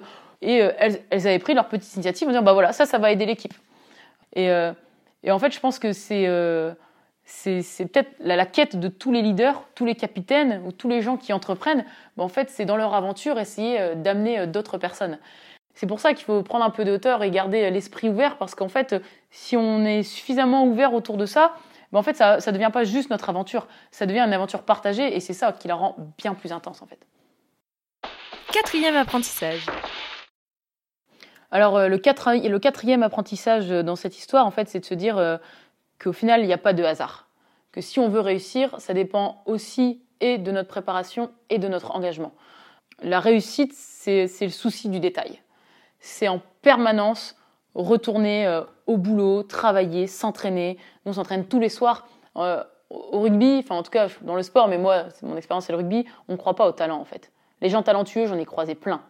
et 0.43 0.61
euh, 0.61 0.73
elles, 0.77 1.03
avaient 1.13 1.39
pris 1.39 1.55
leur 1.55 1.69
petite 1.69 1.95
initiative 1.95 2.27
en 2.27 2.33
disant 2.33 2.43
bah 2.43 2.53
voilà 2.53 2.73
ça 2.73 2.85
ça 2.85 2.99
va 2.99 3.13
aider 3.13 3.27
l'équipe. 3.27 3.55
Et, 4.35 4.51
euh, 4.51 4.73
et 5.23 5.31
en 5.31 5.39
fait 5.39 5.55
je 5.55 5.61
pense 5.61 5.79
que 5.79 5.93
c'est 5.93 6.27
c'est 7.31 7.87
peut-être 7.87 8.11
la, 8.19 8.37
la, 8.37 8.47
quête 8.47 8.77
de 8.77 8.89
tous 8.89 9.13
les 9.13 9.23
leaders, 9.23 9.63
tous 9.75 9.85
les 9.85 9.95
capitaines 9.95 10.63
ou 10.67 10.73
tous 10.73 10.89
les 10.89 11.01
gens 11.01 11.17
qui 11.17 11.33
entreprennent. 11.33 11.85
Ben 12.17 12.25
en 12.25 12.29
fait, 12.29 12.51
c'est 12.51 12.65
dans 12.65 12.77
leur 12.77 12.95
aventure 12.95 13.39
essayer 13.39 13.81
euh, 13.81 13.95
d'amener 13.95 14.41
euh, 14.41 14.47
d'autres 14.47 14.79
personnes. 14.79 15.19
C'est 15.75 15.87
pour 15.87 16.01
ça 16.01 16.13
qu'il 16.13 16.25
faut 16.25 16.43
prendre 16.43 16.65
un 16.65 16.71
peu 16.71 16.85
de 16.85 16.93
hauteur 16.93 17.23
et 17.23 17.31
garder 17.31 17.65
euh, 17.65 17.71
l'esprit 17.71 18.09
ouvert 18.09 18.37
parce 18.37 18.55
qu'en 18.55 18.69
fait, 18.69 18.97
si 19.31 19.57
on 19.57 19.85
est 19.85 20.03
suffisamment 20.03 20.65
ouvert 20.65 20.93
autour 20.93 21.17
de 21.17 21.25
ça, 21.25 21.55
ben 21.93 22.01
en 22.01 22.03
fait, 22.03 22.17
ça 22.17 22.37
ne 22.37 22.51
devient 22.51 22.71
pas 22.73 22.85
juste 22.85 23.11
notre 23.11 23.29
aventure, 23.29 23.67
ça 23.91 24.07
devient 24.07 24.21
une 24.21 24.33
aventure 24.33 24.63
partagée 24.63 25.17
et 25.17 25.21
c'est 25.21 25.33
ça 25.33 25.53
qui 25.53 25.69
la 25.69 25.75
rend 25.77 25.97
bien 26.19 26.35
plus 26.35 26.53
intense 26.53 26.83
en 26.83 26.87
fait. 26.87 26.99
Quatrième 28.53 28.97
apprentissage. 28.97 29.67
Alors 31.51 31.89
le, 31.89 31.99
quatre, 31.99 32.33
le 32.33 32.59
quatrième 32.61 33.03
apprentissage 33.03 33.69
dans 33.69 33.97
cette 33.97 34.17
histoire, 34.17 34.47
en 34.47 34.53
fait, 34.53 34.69
c'est 34.69 34.79
de 34.79 34.85
se 34.85 34.95
dire 34.95 35.41
qu'au 36.02 36.12
final, 36.12 36.40
il 36.40 36.47
n'y 36.47 36.52
a 36.52 36.59
pas 36.59 36.73
de 36.73 36.83
hasard. 36.83 37.28
Que 37.73 37.80
si 37.80 38.00
on 38.00 38.09
veut 38.09 38.21
réussir, 38.21 38.75
ça 38.80 38.95
dépend 38.95 39.42
aussi 39.47 40.02
et 40.21 40.38
de 40.38 40.50
notre 40.50 40.69
préparation 40.69 41.30
et 41.49 41.59
de 41.59 41.69
notre 41.69 41.92
engagement. 41.92 42.33
La 43.02 43.21
réussite, 43.21 43.73
c'est 43.75 44.28
le 44.40 44.49
souci 44.49 44.88
du 44.88 45.00
détail. 45.00 45.40
C'est 46.00 46.28
en 46.28 46.40
permanence 46.62 47.37
retourner 47.75 48.47
euh, 48.47 48.62
au 48.87 48.97
boulot, 48.97 49.42
travailler, 49.42 50.07
s'entraîner. 50.07 50.76
Nous, 51.04 51.11
on 51.11 51.14
s'entraîne 51.14 51.47
tous 51.47 51.61
les 51.61 51.69
soirs. 51.69 52.07
Euh, 52.37 52.64
au 52.90 53.21
rugby, 53.21 53.61
enfin 53.61 53.76
en 53.76 53.83
tout 53.83 53.90
cas 53.90 54.09
dans 54.23 54.35
le 54.35 54.42
sport, 54.42 54.66
mais 54.66 54.76
moi, 54.76 55.04
mon 55.23 55.37
expérience 55.37 55.66
c'est 55.66 55.73
le 55.73 55.78
rugby, 55.78 56.07
on 56.28 56.33
ne 56.33 56.37
croit 56.37 56.57
pas 56.57 56.66
au 56.66 56.73
talent 56.73 56.99
en 56.99 57.04
fait. 57.04 57.30
Les 57.61 57.69
gens 57.69 57.83
talentueux, 57.83 58.26
j'en 58.26 58.37
ai 58.37 58.45
croisé 58.45 58.75
plein. 58.75 59.02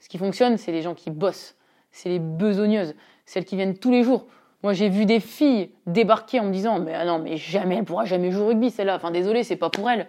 Ce 0.00 0.08
qui 0.08 0.18
fonctionne, 0.18 0.58
c'est 0.58 0.72
les 0.72 0.82
gens 0.82 0.94
qui 0.94 1.10
bossent. 1.10 1.56
C'est 1.92 2.08
les 2.08 2.18
besogneuses, 2.18 2.94
celles 3.24 3.44
qui 3.44 3.56
viennent 3.56 3.78
tous 3.78 3.90
les 3.90 4.02
jours. 4.02 4.26
Moi, 4.62 4.74
j'ai 4.74 4.88
vu 4.88 5.06
des 5.06 5.18
filles 5.18 5.70
débarquer 5.86 6.38
en 6.38 6.44
me 6.44 6.52
disant 6.52 6.78
mais 6.78 6.94
ah 6.94 7.04
non, 7.04 7.18
mais 7.18 7.36
jamais 7.36 7.76
elle 7.76 7.84
pourra 7.84 8.04
jamais 8.04 8.30
jouer 8.30 8.42
au 8.42 8.46
rugby 8.48 8.70
celle-là. 8.70 8.96
Enfin 8.96 9.10
désolé, 9.10 9.42
c'est 9.42 9.56
pas 9.56 9.70
pour 9.70 9.90
elle. 9.90 10.06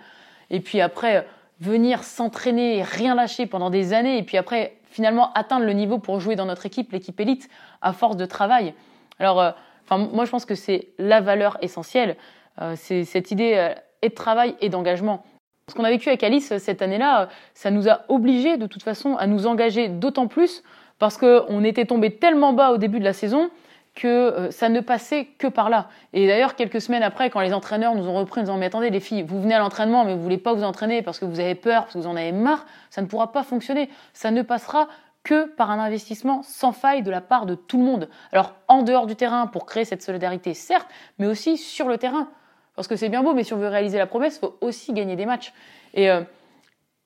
Et 0.50 0.60
puis 0.60 0.80
après 0.82 1.26
venir 1.60 2.04
s'entraîner 2.04 2.78
et 2.78 2.84
rien 2.84 3.16
lâcher 3.16 3.46
pendant 3.46 3.70
des 3.70 3.94
années 3.94 4.18
et 4.18 4.24
puis 4.24 4.38
après 4.38 4.74
finalement 4.86 5.32
atteindre 5.34 5.66
le 5.66 5.74
niveau 5.74 5.98
pour 5.98 6.20
jouer 6.20 6.36
dans 6.36 6.46
notre 6.46 6.66
équipe, 6.66 6.92
l'équipe 6.92 7.20
élite 7.20 7.50
à 7.82 7.94
force 7.94 8.18
de 8.18 8.26
travail. 8.26 8.74
Alors 9.20 9.42
euh, 9.42 9.52
enfin 9.86 9.98
moi 9.98 10.26
je 10.26 10.32
pense 10.32 10.46
que 10.46 10.56
c'est 10.56 10.90
la 11.00 11.22
valeur 11.22 11.58
essentielle, 11.62 12.16
euh, 12.62 12.74
c'est 12.76 13.06
cette 13.06 13.32
idée 13.32 13.54
euh, 13.56 13.74
et 14.02 14.10
de 14.10 14.14
travail 14.14 14.56
et 14.62 14.70
d'engagement. 14.70 15.24
Ce 15.70 15.76
qu'on 15.76 15.86
a 15.86 15.90
vécu 15.90 16.10
avec 16.10 16.24
Alice 16.24 16.58
cette 16.58 16.82
année-là, 16.82 17.30
ça 17.54 17.72
nous 17.72 17.88
a 17.88 18.02
obligés 18.10 18.58
de 18.58 18.68
toute 18.68 18.84
façon 18.84 19.16
à 19.16 19.28
nous 19.28 19.48
engager 19.48 19.88
d'autant 19.88 20.28
plus 20.28 20.62
parce 21.00 21.18
qu'on 21.18 21.64
était 21.64 21.86
tombé 21.86 22.18
tellement 22.18 22.54
bas 22.54 22.72
au 22.72 22.78
début 22.78 23.00
de 23.00 23.06
la 23.06 23.14
saison 23.14 23.50
que 23.96 24.08
euh, 24.08 24.52
ça 24.52 24.70
ne 24.70 24.80
passait 24.80 25.26
que 25.38 25.48
par 25.48 25.70
là. 25.70 25.88
Et 26.14 26.28
d'ailleurs, 26.28 26.56
quelques 26.56 26.82
semaines 26.82 27.04
après, 27.04 27.30
quand 27.30 27.42
les 27.42 27.54
entraîneurs 27.54 27.96
nous 27.96 28.08
ont 28.08 28.16
repris 28.16 28.42
en 28.42 28.44
disant 28.44 28.58
Mais 28.58 28.66
attendez, 28.66 28.90
les 28.90 29.00
filles, 29.00 29.22
vous 29.22 29.42
venez 29.42 29.54
à 29.54 29.60
l'entraînement, 29.60 30.04
mais 30.04 30.16
vous 30.16 30.22
voulez 30.22 30.38
pas 30.38 30.54
vous 30.54 30.64
entraîner 30.64 31.02
parce 31.02 31.20
que 31.20 31.26
vous 31.26 31.40
avez 31.40 31.56
peur, 31.56 31.84
parce 31.84 31.94
que 31.94 32.00
vous 32.00 32.08
en 32.08 32.16
avez 32.16 32.32
marre, 32.32 32.66
ça 32.90 33.02
ne 33.02 33.08
pourra 33.08 33.32
pas 33.32 33.44
fonctionner. 33.44 33.90
Ça 34.14 34.32
ne 34.32 34.42
passera 34.42 34.88
que 35.24 35.46
par 35.46 35.72
un 35.72 35.80
investissement 35.80 36.42
sans 36.44 36.72
faille 36.72 37.04
de 37.04 37.12
la 37.12 37.22
part 37.22 37.46
de 37.46 37.56
tout 37.56 37.78
le 37.78 37.84
monde. 37.84 38.10
Alors, 38.32 38.54
en 38.68 38.82
dehors 38.82 39.06
du 39.06 39.16
terrain, 39.16 39.48
pour 39.48 39.66
créer 39.66 39.86
cette 39.86 40.02
solidarité, 40.02 40.54
certes, 40.54 40.88
mais 41.20 41.28
aussi 41.28 41.58
sur 41.58 41.88
le 41.88 41.98
terrain. 41.98 42.30
Parce 42.76 42.88
que 42.88 42.96
c'est 42.96 43.10
bien 43.10 43.22
beau, 43.22 43.34
mais 43.34 43.44
si 43.44 43.54
on 43.54 43.58
veut 43.58 43.68
réaliser 43.68 44.00
la 44.00 44.08
promesse, 44.08 44.38
il 44.38 44.40
faut 44.40 44.58
aussi 44.60 44.92
gagner 44.92 45.16
des 45.16 45.28
matchs. 45.28 45.54
Et, 45.94 46.10
euh, 46.10 46.24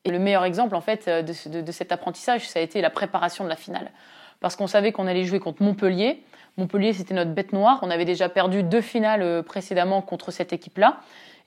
et 0.06 0.10
le 0.10 0.20
meilleur 0.20 0.46
exemple, 0.46 0.76
en 0.76 0.82
fait, 0.82 1.08
de, 1.08 1.50
de, 1.50 1.62
de 1.62 1.72
cet 1.72 1.92
apprentissage, 1.92 2.48
ça 2.48 2.60
a 2.60 2.62
été 2.62 2.80
la 2.82 2.90
préparation 2.90 3.44
de 3.44 3.50
la 3.50 3.58
finale. 3.58 3.92
Parce 4.40 4.56
qu'on 4.56 4.68
savait 4.68 4.92
qu'on 4.92 5.08
allait 5.08 5.26
jouer 5.26 5.40
contre 5.40 5.62
Montpellier 5.62 6.24
Montpellier, 6.58 6.94
c'était 6.94 7.14
notre 7.14 7.32
bête 7.32 7.54
noire. 7.54 7.80
On 7.84 7.92
avait 7.92 8.06
déjà 8.06 8.30
perdu 8.30 8.64
deux 8.64 8.82
finales 8.82 9.22
euh, 9.22 9.44
précédemment 9.44 10.02
contre 10.02 10.32
cette 10.32 10.54
équipe-là. 10.54 11.00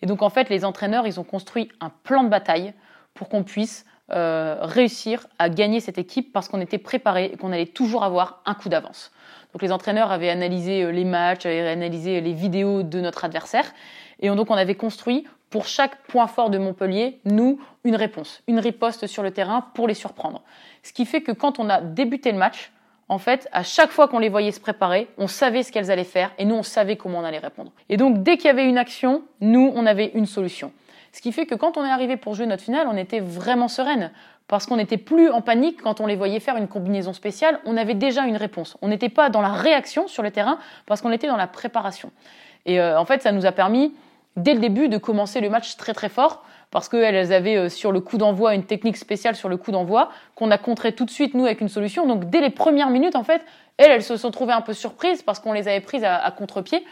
Et 0.02 0.06
donc, 0.06 0.22
en 0.22 0.30
fait, 0.30 0.48
les 0.48 0.64
entraîneurs, 0.64 1.06
ils 1.06 1.18
ont 1.18 1.24
construit 1.24 1.68
un 1.80 1.90
plan 2.04 2.22
de 2.22 2.28
bataille 2.28 2.72
pour 3.14 3.28
qu'on 3.28 3.42
puisse 3.42 3.84
euh, 4.12 4.56
réussir 4.60 5.26
à 5.38 5.48
gagner 5.48 5.80
cette 5.80 5.98
équipe 5.98 6.32
parce 6.32 6.48
qu'on 6.48 6.60
était 6.60 6.78
préparé 6.78 7.30
et 7.32 7.36
qu'on 7.36 7.52
allait 7.52 7.66
toujours 7.66 8.04
avoir 8.04 8.40
un 8.46 8.54
coup 8.54 8.68
d'avance. 8.68 9.10
Donc, 9.52 9.62
les 9.62 9.72
entraîneurs 9.72 10.12
avaient 10.12 10.30
analysé 10.30 10.84
euh, 10.84 10.92
les 10.92 11.04
matchs, 11.04 11.44
avaient 11.44 11.68
analysé 11.68 12.20
les 12.20 12.32
vidéos 12.32 12.84
de 12.84 13.00
notre 13.00 13.24
adversaire. 13.24 13.72
Et 14.20 14.28
donc, 14.28 14.48
on 14.50 14.54
avait 14.54 14.76
construit 14.76 15.26
pour 15.50 15.66
chaque 15.66 16.00
point 16.04 16.28
fort 16.28 16.50
de 16.50 16.58
Montpellier, 16.58 17.20
nous, 17.24 17.60
une 17.82 17.96
réponse, 17.96 18.42
une 18.46 18.60
riposte 18.60 19.08
sur 19.08 19.24
le 19.24 19.32
terrain 19.32 19.66
pour 19.74 19.88
les 19.88 19.94
surprendre. 19.94 20.44
Ce 20.84 20.92
qui 20.92 21.04
fait 21.04 21.22
que 21.22 21.32
quand 21.32 21.58
on 21.58 21.68
a 21.68 21.80
débuté 21.80 22.30
le 22.30 22.38
match, 22.38 22.70
en 23.10 23.18
fait, 23.18 23.48
à 23.50 23.64
chaque 23.64 23.90
fois 23.90 24.06
qu'on 24.06 24.20
les 24.20 24.28
voyait 24.28 24.52
se 24.52 24.60
préparer, 24.60 25.08
on 25.18 25.26
savait 25.26 25.64
ce 25.64 25.72
qu'elles 25.72 25.90
allaient 25.90 26.04
faire 26.04 26.30
et 26.38 26.44
nous, 26.44 26.54
on 26.54 26.62
savait 26.62 26.94
comment 26.94 27.18
on 27.18 27.24
allait 27.24 27.38
répondre. 27.38 27.72
Et 27.88 27.96
donc, 27.96 28.22
dès 28.22 28.36
qu'il 28.36 28.46
y 28.46 28.50
avait 28.50 28.68
une 28.68 28.78
action, 28.78 29.24
nous, 29.40 29.72
on 29.74 29.84
avait 29.84 30.12
une 30.14 30.26
solution. 30.26 30.70
Ce 31.12 31.20
qui 31.20 31.32
fait 31.32 31.44
que 31.44 31.56
quand 31.56 31.76
on 31.76 31.84
est 31.84 31.90
arrivé 31.90 32.16
pour 32.16 32.36
jouer 32.36 32.46
notre 32.46 32.62
finale, 32.62 32.86
on 32.88 32.96
était 32.96 33.18
vraiment 33.18 33.66
sereine. 33.66 34.12
Parce 34.46 34.64
qu'on 34.64 34.76
n'était 34.76 34.96
plus 34.96 35.28
en 35.28 35.42
panique 35.42 35.82
quand 35.82 36.00
on 36.00 36.06
les 36.06 36.14
voyait 36.14 36.38
faire 36.38 36.56
une 36.56 36.68
combinaison 36.68 37.12
spéciale, 37.12 37.58
on 37.64 37.76
avait 37.76 37.94
déjà 37.94 38.26
une 38.26 38.36
réponse. 38.36 38.76
On 38.80 38.86
n'était 38.86 39.08
pas 39.08 39.28
dans 39.28 39.40
la 39.40 39.52
réaction 39.52 40.06
sur 40.06 40.22
le 40.22 40.30
terrain 40.30 40.60
parce 40.86 41.00
qu'on 41.00 41.10
était 41.10 41.26
dans 41.26 41.36
la 41.36 41.48
préparation. 41.48 42.12
Et 42.64 42.80
euh, 42.80 42.96
en 42.96 43.04
fait, 43.04 43.22
ça 43.22 43.32
nous 43.32 43.44
a 43.44 43.50
permis, 43.50 43.92
dès 44.36 44.54
le 44.54 44.60
début, 44.60 44.88
de 44.88 44.98
commencer 44.98 45.40
le 45.40 45.50
match 45.50 45.76
très 45.76 45.94
très 45.94 46.08
fort 46.08 46.44
parce 46.70 46.88
qu'elles 46.88 47.32
avaient 47.32 47.56
euh, 47.56 47.68
sur 47.68 47.92
le 47.92 48.00
coup 48.00 48.18
d'envoi 48.18 48.54
une 48.54 48.64
technique 48.64 48.96
spéciale 48.96 49.36
sur 49.36 49.48
le 49.48 49.56
coup 49.56 49.72
d'envoi 49.72 50.10
qu'on 50.34 50.50
a 50.50 50.58
contré 50.58 50.92
tout 50.92 51.04
de 51.04 51.10
suite 51.10 51.34
nous 51.34 51.46
avec 51.46 51.60
une 51.60 51.68
solution. 51.68 52.06
Donc 52.06 52.30
dès 52.30 52.40
les 52.40 52.50
premières 52.50 52.90
minutes 52.90 53.16
en 53.16 53.24
fait, 53.24 53.42
elles, 53.76 53.90
elles 53.90 54.02
se 54.02 54.16
sont 54.16 54.30
trouvées 54.30 54.52
un 54.52 54.60
peu 54.60 54.74
surprises 54.74 55.22
parce 55.22 55.40
qu'on 55.40 55.52
les 55.52 55.68
avait 55.68 55.80
prises 55.80 56.04
à, 56.04 56.16
à 56.16 56.30
contre-pied. 56.30 56.84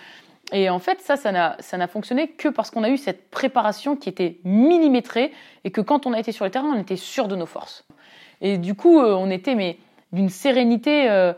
Et 0.52 0.70
en 0.70 0.78
fait, 0.78 1.00
ça, 1.00 1.16
ça 1.16 1.30
n'a, 1.32 1.86
fonctionné 1.88 2.28
que 2.28 2.48
parce 2.48 2.70
qu'on 2.70 2.82
a 2.82 2.88
eu 2.88 2.96
cette 2.96 3.30
préparation 3.30 3.96
qui 3.96 4.08
était 4.08 4.38
millimétrée 4.44 5.32
et 5.64 5.70
que 5.70 5.80
quand 5.80 6.06
on 6.06 6.12
a 6.12 6.18
été 6.18 6.32
sur 6.32 6.44
le 6.44 6.50
terrain, 6.50 6.72
on 6.74 6.80
était 6.80 6.96
sûr 6.96 7.28
de 7.28 7.36
nos 7.36 7.46
forces. 7.46 7.84
Et 8.40 8.56
du 8.56 8.74
coup, 8.74 8.98
euh, 8.98 9.14
on 9.14 9.30
était 9.30 9.54
mais 9.54 9.78
d'une 10.12 10.30
sérénité 10.30 11.10
euh, 11.10 11.34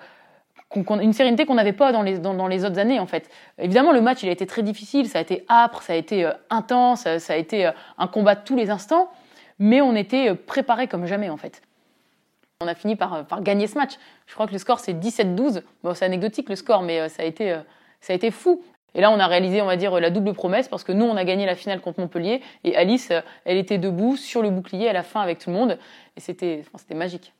une 0.77 1.13
sérénité 1.13 1.47
qu'on 1.47 1.55
n'avait 1.55 1.73
pas 1.73 1.93
dans 1.93 2.03
les, 2.03 2.65
autres 2.65 2.79
années 2.79 3.01
en 3.01 3.07
fait. 3.07 3.29
Évidemment, 3.59 3.93
le 3.93 4.01
match 4.01 4.23
il 4.23 4.29
a 4.29 4.33
été 4.33 4.47
très 4.47 4.63
difficile, 4.63 5.09
ça 5.09 5.19
a 5.19 5.23
été 5.23 5.45
âpre, 5.49 5.83
ça 5.83 5.95
a 5.95 5.97
été 5.97 6.25
euh, 6.25 6.33
intense, 6.49 7.09
ça 7.19 7.33
a 7.33 7.37
été 7.37 7.67
euh, 7.67 7.73
un 7.99 8.07
combat 8.07 8.37
de 8.37 8.45
tous 8.45 8.57
les 8.57 8.71
instants, 8.71 9.11
mais 9.59 9.81
on 9.81 9.97
était 9.97 10.31
euh, 10.31 10.35
préparé 10.35 10.87
comme 10.87 11.07
jamais 11.07 11.29
en 11.29 11.37
fait. 11.37 11.63
On 12.61 12.69
a 12.69 12.75
fini 12.75 12.95
par, 12.95 13.27
gagner 13.41 13.67
ce 13.67 13.77
match. 13.77 13.95
Je 14.27 14.35
crois 14.35 14.47
que 14.47 14.53
le 14.53 14.59
score 14.59 14.79
c'est 14.79 14.93
17-12. 14.93 15.63
Bon, 15.83 15.95
c'est 15.95 16.05
anecdotique 16.05 16.49
le 16.49 16.57
score, 16.57 16.83
mais 16.83 17.09
ça 17.09 17.23
a 17.23 17.25
été, 17.25 18.31
fou. 18.31 18.63
Et 18.95 19.01
là, 19.01 19.11
on 19.11 19.19
a 19.19 19.27
réalisé, 19.27 19.63
on 19.63 19.67
va 19.67 19.77
dire, 19.77 19.99
la 19.99 20.11
double 20.11 20.35
promesse 20.35 20.69
parce 20.69 20.85
que 20.85 20.93
nous, 20.93 21.07
on 21.07 21.17
a 21.17 21.25
gagné 21.25 21.47
la 21.47 21.55
finale 21.55 21.81
contre 21.81 22.01
Montpellier 22.01 22.43
et 22.65 22.77
Alice, 22.77 23.13
elle 23.47 23.57
était 23.57 23.79
debout 23.79 24.17
sur 24.17 24.43
le 24.43 24.51
bouclier 24.51 24.91
à 24.91 24.93
la 24.93 25.03
fin 25.03 25.23
avec 25.23 25.39
tout 25.39 25.49
le 25.49 25.57
monde 25.57 25.79
et 26.17 26.21
c'était, 26.21 26.65
c'était 26.77 26.95
magique 26.95 27.33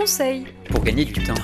conseil 0.00 0.46
pour 0.70 0.82
gagner 0.82 1.04
du 1.04 1.12
temps 1.12 1.34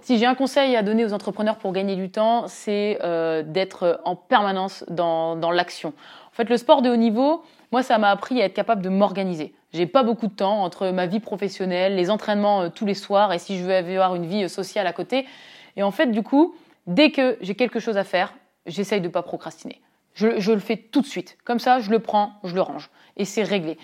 Si 0.00 0.16
j'ai 0.16 0.26
un 0.26 0.36
conseil 0.36 0.76
à 0.76 0.82
donner 0.84 1.04
aux 1.04 1.12
entrepreneurs 1.12 1.58
pour 1.58 1.72
gagner 1.72 1.96
du 1.96 2.08
temps, 2.08 2.46
c'est 2.46 2.98
euh, 3.02 3.42
d'être 3.42 4.00
en 4.04 4.14
permanence 4.14 4.84
dans, 4.88 5.34
dans 5.34 5.50
l'action. 5.50 5.88
En 6.30 6.34
fait, 6.34 6.48
le 6.48 6.56
sport 6.56 6.82
de 6.82 6.90
haut 6.90 6.96
niveau, 6.96 7.42
moi, 7.72 7.82
ça 7.82 7.98
m'a 7.98 8.10
appris 8.10 8.40
à 8.40 8.44
être 8.44 8.54
capable 8.54 8.80
de 8.80 8.90
m'organiser. 8.90 9.54
J'ai 9.72 9.86
pas 9.86 10.04
beaucoup 10.04 10.28
de 10.28 10.34
temps 10.34 10.62
entre 10.62 10.90
ma 10.90 11.06
vie 11.06 11.18
professionnelle, 11.18 11.96
les 11.96 12.10
entraînements 12.10 12.62
euh, 12.62 12.68
tous 12.68 12.86
les 12.86 12.94
soirs, 12.94 13.32
et 13.32 13.40
si 13.40 13.58
je 13.58 13.64
veux 13.64 13.74
avoir 13.74 14.14
une 14.14 14.26
vie 14.26 14.44
euh, 14.44 14.48
sociale 14.48 14.86
à 14.86 14.92
côté. 14.92 15.26
Et 15.74 15.82
en 15.82 15.90
fait, 15.90 16.12
du 16.12 16.22
coup, 16.22 16.54
dès 16.86 17.10
que 17.10 17.38
j'ai 17.40 17.56
quelque 17.56 17.80
chose 17.80 17.96
à 17.96 18.04
faire, 18.04 18.34
j'essaye 18.66 19.00
de 19.00 19.08
pas 19.08 19.22
procrastiner. 19.22 19.80
Je, 20.14 20.38
je, 20.38 20.52
le 20.52 20.60
fais 20.60 20.76
tout 20.76 21.00
de 21.00 21.06
suite. 21.06 21.38
Comme 21.44 21.58
ça, 21.58 21.80
je 21.80 21.90
le 21.90 21.98
prends, 21.98 22.34
je 22.44 22.54
le 22.54 22.60
range. 22.60 22.88
Et 23.16 23.24
c'est 23.24 23.42
réglé. 23.42 23.78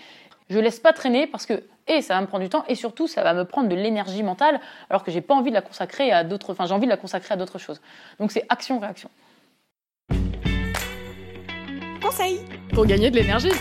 Je 0.49 0.57
laisse 0.57 0.79
pas 0.79 0.93
traîner 0.93 1.27
parce 1.27 1.45
que 1.45 1.63
et 1.87 2.01
ça 2.01 2.15
va 2.15 2.21
me 2.21 2.25
prendre 2.25 2.43
du 2.43 2.49
temps 2.49 2.63
et 2.67 2.73
surtout 2.73 3.07
ça 3.07 3.21
va 3.21 3.35
me 3.35 3.45
prendre 3.45 3.69
de 3.69 3.75
l'énergie 3.75 4.23
mentale 4.23 4.59
alors 4.89 5.03
que 5.03 5.11
j'ai 5.11 5.21
pas 5.21 5.35
envie 5.35 5.51
de 5.51 5.55
la 5.55 5.61
consacrer 5.61 6.11
à 6.11 6.23
d'autres 6.23 6.51
enfin 6.51 6.65
j'ai 6.65 6.73
envie 6.73 6.87
de 6.87 6.91
la 6.91 6.97
consacrer 6.97 7.35
à 7.35 7.37
d'autres 7.37 7.59
choses. 7.59 7.81
Donc 8.19 8.31
c'est 8.31 8.45
action 8.49 8.79
réaction. 8.79 9.11
Conseil 12.01 12.39
pour 12.73 12.87
gagner 12.87 13.11
de 13.11 13.15
l'énergie. 13.15 13.51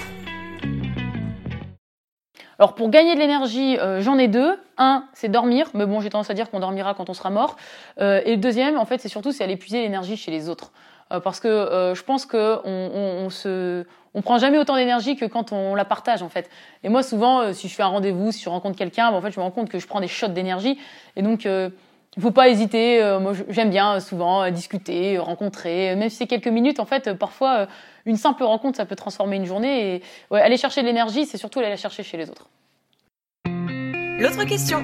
Alors 2.59 2.75
pour 2.75 2.89
gagner 2.89 3.15
de 3.15 3.21
l'énergie, 3.21 3.79
euh, 3.79 4.01
j'en 4.01 4.17
ai 4.17 4.27
deux. 4.27 4.59
Un, 4.79 5.05
c'est 5.13 5.29
dormir, 5.29 5.69
mais 5.75 5.85
bon, 5.85 6.01
j'ai 6.01 6.09
tendance 6.09 6.31
à 6.31 6.35
dire 6.35 6.51
qu'on 6.51 6.61
dormira 6.61 6.95
quand 6.95 7.11
on 7.11 7.15
sera 7.15 7.31
mort. 7.31 7.57
Euh, 8.01 8.21
et 8.25 8.33
le 8.33 8.37
deuxième, 8.39 8.79
en 8.79 8.85
fait, 8.85 8.99
c'est 8.99 9.09
surtout 9.09 9.31
c'est 9.31 9.45
aller 9.45 9.57
puiser 9.57 9.83
l'énergie 9.83 10.17
chez 10.17 10.31
les 10.31 10.49
autres. 10.49 10.73
Euh, 11.13 11.21
parce 11.21 11.41
que 11.41 11.49
euh, 11.49 11.95
je 11.95 12.03
pense 12.03 12.27
que 12.27 12.59
on, 12.65 12.91
on, 12.95 13.27
on, 13.27 13.31
se 13.31 13.85
on 14.15 14.23
prend 14.23 14.39
jamais 14.39 14.59
autant 14.59 14.77
d'énergie 14.77 15.17
que 15.17 15.25
quand 15.25 15.53
on 15.53 15.75
la 15.75 15.85
partage 15.85 16.23
en 16.23 16.29
fait. 16.29 16.51
Et 16.83 16.89
moi 16.89 17.03
souvent, 17.03 17.41
euh, 17.41 17.53
si 17.53 17.69
je 17.69 17.75
fais 17.75 17.83
un 17.83 17.89
rendez-vous, 17.89 18.33
si 18.33 18.43
je 18.43 18.49
rencontre 18.49 18.77
quelqu'un, 18.77 19.09
en 19.09 19.21
fait, 19.21 19.31
je 19.31 19.39
me 19.39 19.45
rends 19.45 19.51
compte 19.51 19.69
que 19.69 19.79
je 19.79 19.87
prends 19.87 20.01
des 20.01 20.09
shots 20.09 20.29
d'énergie. 20.29 20.79
Et 21.17 21.23
donc 21.23 21.45
il 21.45 22.23
faut 22.23 22.31
pas 22.31 22.49
hésiter. 22.49 23.01
moi, 23.21 23.33
j'aime 23.49 23.71
bien 23.71 24.01
souvent 24.01 24.51
discuter, 24.51 25.19
rencontrer, 25.19 25.95
même 25.95 26.09
si 26.09 26.17
c'est 26.17 26.27
quelques 26.27 26.49
minutes. 26.49 26.81
En 26.81 26.87
fait, 26.87 27.13
parfois, 27.15 27.69
une 28.07 28.17
simple 28.17 28.43
rencontre, 28.43 28.77
ça 28.77 28.87
peut 28.87 28.97
transformer 28.97 29.37
une 29.37 29.45
journée. 29.45 29.95
Et 29.95 30.03
ouais, 30.31 30.41
aller 30.41 30.57
chercher 30.57 30.81
de 30.81 30.87
l'énergie, 30.87 31.27
c'est 31.27 31.39
surtout 31.39 31.61
aller 31.61 31.69
la 31.69 31.77
chercher 31.77 32.03
chez 32.03 32.17
les 32.17 32.31
autres. 32.31 32.49
L'autre 34.19 34.45
question. 34.45 34.79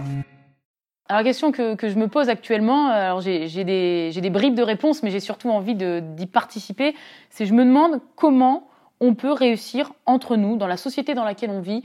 Alors, 1.09 1.21
la 1.21 1.25
question 1.25 1.51
que, 1.51 1.75
que, 1.75 1.89
je 1.89 1.97
me 1.97 2.09
pose 2.09 2.29
actuellement, 2.29 2.89
alors 2.89 3.21
j'ai 3.21 3.65
des, 3.65 4.11
des 4.11 4.31
bribes 4.31 4.55
de 4.55 4.63
réponses, 4.63 5.03
mais 5.03 5.11
j'ai 5.11 5.21
surtout 5.21 5.51
envie 5.51 5.75
d'y 5.75 6.27
participer, 6.27 6.95
c'est 7.31 7.45
je 7.45 7.53
me 7.53 7.65
demande 7.65 8.01
comment 8.17 8.69
on 9.01 9.15
peut 9.15 9.33
réussir 9.33 9.93
entre 10.07 10.37
nous, 10.37 10.57
dans 10.57 10.67
la 10.67 10.77
société 10.77 11.15
dans 11.15 11.25
laquelle 11.25 11.51
on 11.51 11.61
vit, 11.61 11.83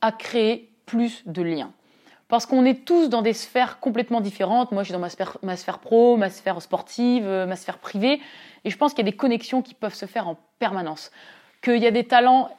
à 0.00 0.12
créer 0.12 0.70
plus 0.86 1.22
de 1.26 1.42
liens. 1.42 1.72
Parce 2.28 2.44
qu'on 2.44 2.64
est 2.64 2.84
tous 2.84 3.08
dans 3.08 3.22
des 3.22 3.32
sphères 3.32 3.80
complètement 3.80 4.20
différentes. 4.20 4.70
Moi, 4.70 4.82
je 4.82 4.88
suis 4.88 4.92
dans 4.92 4.98
ma 4.98 5.08
sphère, 5.08 5.38
ma 5.42 5.56
sphère 5.56 5.78
pro, 5.78 6.16
ma 6.16 6.28
sphère 6.28 6.60
sportive, 6.60 7.24
ma 7.24 7.56
sphère 7.56 7.78
privée. 7.78 8.20
Et 8.64 8.70
je 8.70 8.76
pense 8.76 8.92
qu'il 8.92 9.04
y 9.04 9.08
a 9.08 9.10
des 9.10 9.16
connexions 9.16 9.62
qui 9.62 9.72
peuvent 9.72 9.94
se 9.94 10.04
faire 10.04 10.28
en 10.28 10.36
permanence. 10.58 11.10
Qu'il 11.62 11.78
y 11.78 11.86
a 11.86 11.90
des 11.90 12.04
talents 12.04 12.50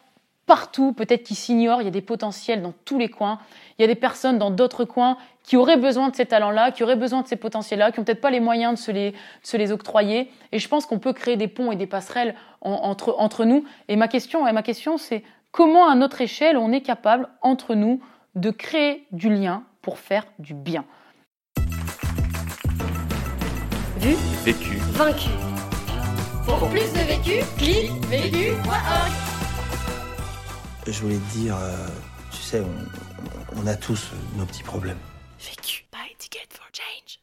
partout, 0.50 0.94
peut-être 0.94 1.22
qui 1.22 1.36
s'ignorent, 1.36 1.84
il 1.84 1.86
y 1.86 1.90
a 1.90 1.92
des 1.92 2.02
potentiels 2.02 2.64
dans 2.64 2.74
tous 2.84 2.98
les 2.98 3.08
coins, 3.08 3.38
il 3.78 3.84
y 3.84 3.86
a 3.86 3.88
des 3.88 3.94
personnes 3.94 4.40
dans 4.40 4.50
d'autres 4.50 4.84
coins 4.84 5.16
qui 5.44 5.58
auraient 5.58 5.78
besoin 5.78 6.10
de 6.10 6.16
ces 6.16 6.26
talents-là, 6.26 6.72
qui 6.72 6.82
auraient 6.82 6.96
besoin 6.96 7.22
de 7.22 7.28
ces 7.28 7.36
potentiels-là, 7.36 7.92
qui 7.92 8.00
n'ont 8.00 8.04
peut-être 8.04 8.20
pas 8.20 8.32
les 8.32 8.40
moyens 8.40 8.74
de 8.74 8.80
se 8.80 8.90
les, 8.90 9.12
de 9.12 9.18
se 9.44 9.58
les 9.58 9.72
octroyer. 9.72 10.32
Et 10.52 10.58
je 10.58 10.68
pense 10.68 10.88
qu'on 10.88 10.98
peut 10.98 11.14
créer 11.14 11.38
des 11.38 11.48
ponts 11.48 11.72
et 11.72 11.76
des 11.76 11.86
passerelles 11.86 12.34
en, 12.62 12.72
entre, 12.72 13.14
entre 13.20 13.46
nous. 13.46 13.64
Et 13.90 13.96
ma 13.96 14.08
question, 14.08 14.48
et 14.48 14.52
ma 14.52 14.64
question, 14.64 14.98
c'est 14.98 15.22
comment 15.52 15.88
à 15.88 15.94
notre 15.94 16.20
échelle 16.20 16.58
on 16.58 16.72
est 16.72 16.82
capable 16.82 17.30
entre 17.44 17.76
nous 17.76 18.02
de 18.34 18.50
créer 18.50 19.06
du 19.12 19.30
lien 19.30 19.62
pour 19.84 20.00
faire 20.00 20.26
du 20.40 20.56
bien? 20.56 20.84
Vu, 23.98 24.16
vécu, 24.44 24.78
vaincu. 24.94 25.30
Pour 26.44 26.68
plus 26.70 26.92
de 26.92 27.06
vécu, 27.06 27.46
clique 27.60 27.92
vécu.org. 28.08 29.29
Je 30.92 31.02
voulais 31.02 31.18
te 31.18 31.38
dire, 31.38 31.56
euh, 31.56 31.88
tu 32.32 32.38
sais, 32.38 32.64
on, 33.56 33.68
a 33.68 33.76
tous 33.76 34.12
nos 34.38 34.46
petits 34.46 34.64
problèmes. 34.64 34.98
Vécu. 35.40 35.86
Buy 35.92 36.16
ticket 36.18 36.48
for 36.50 36.66
change. 36.74 37.20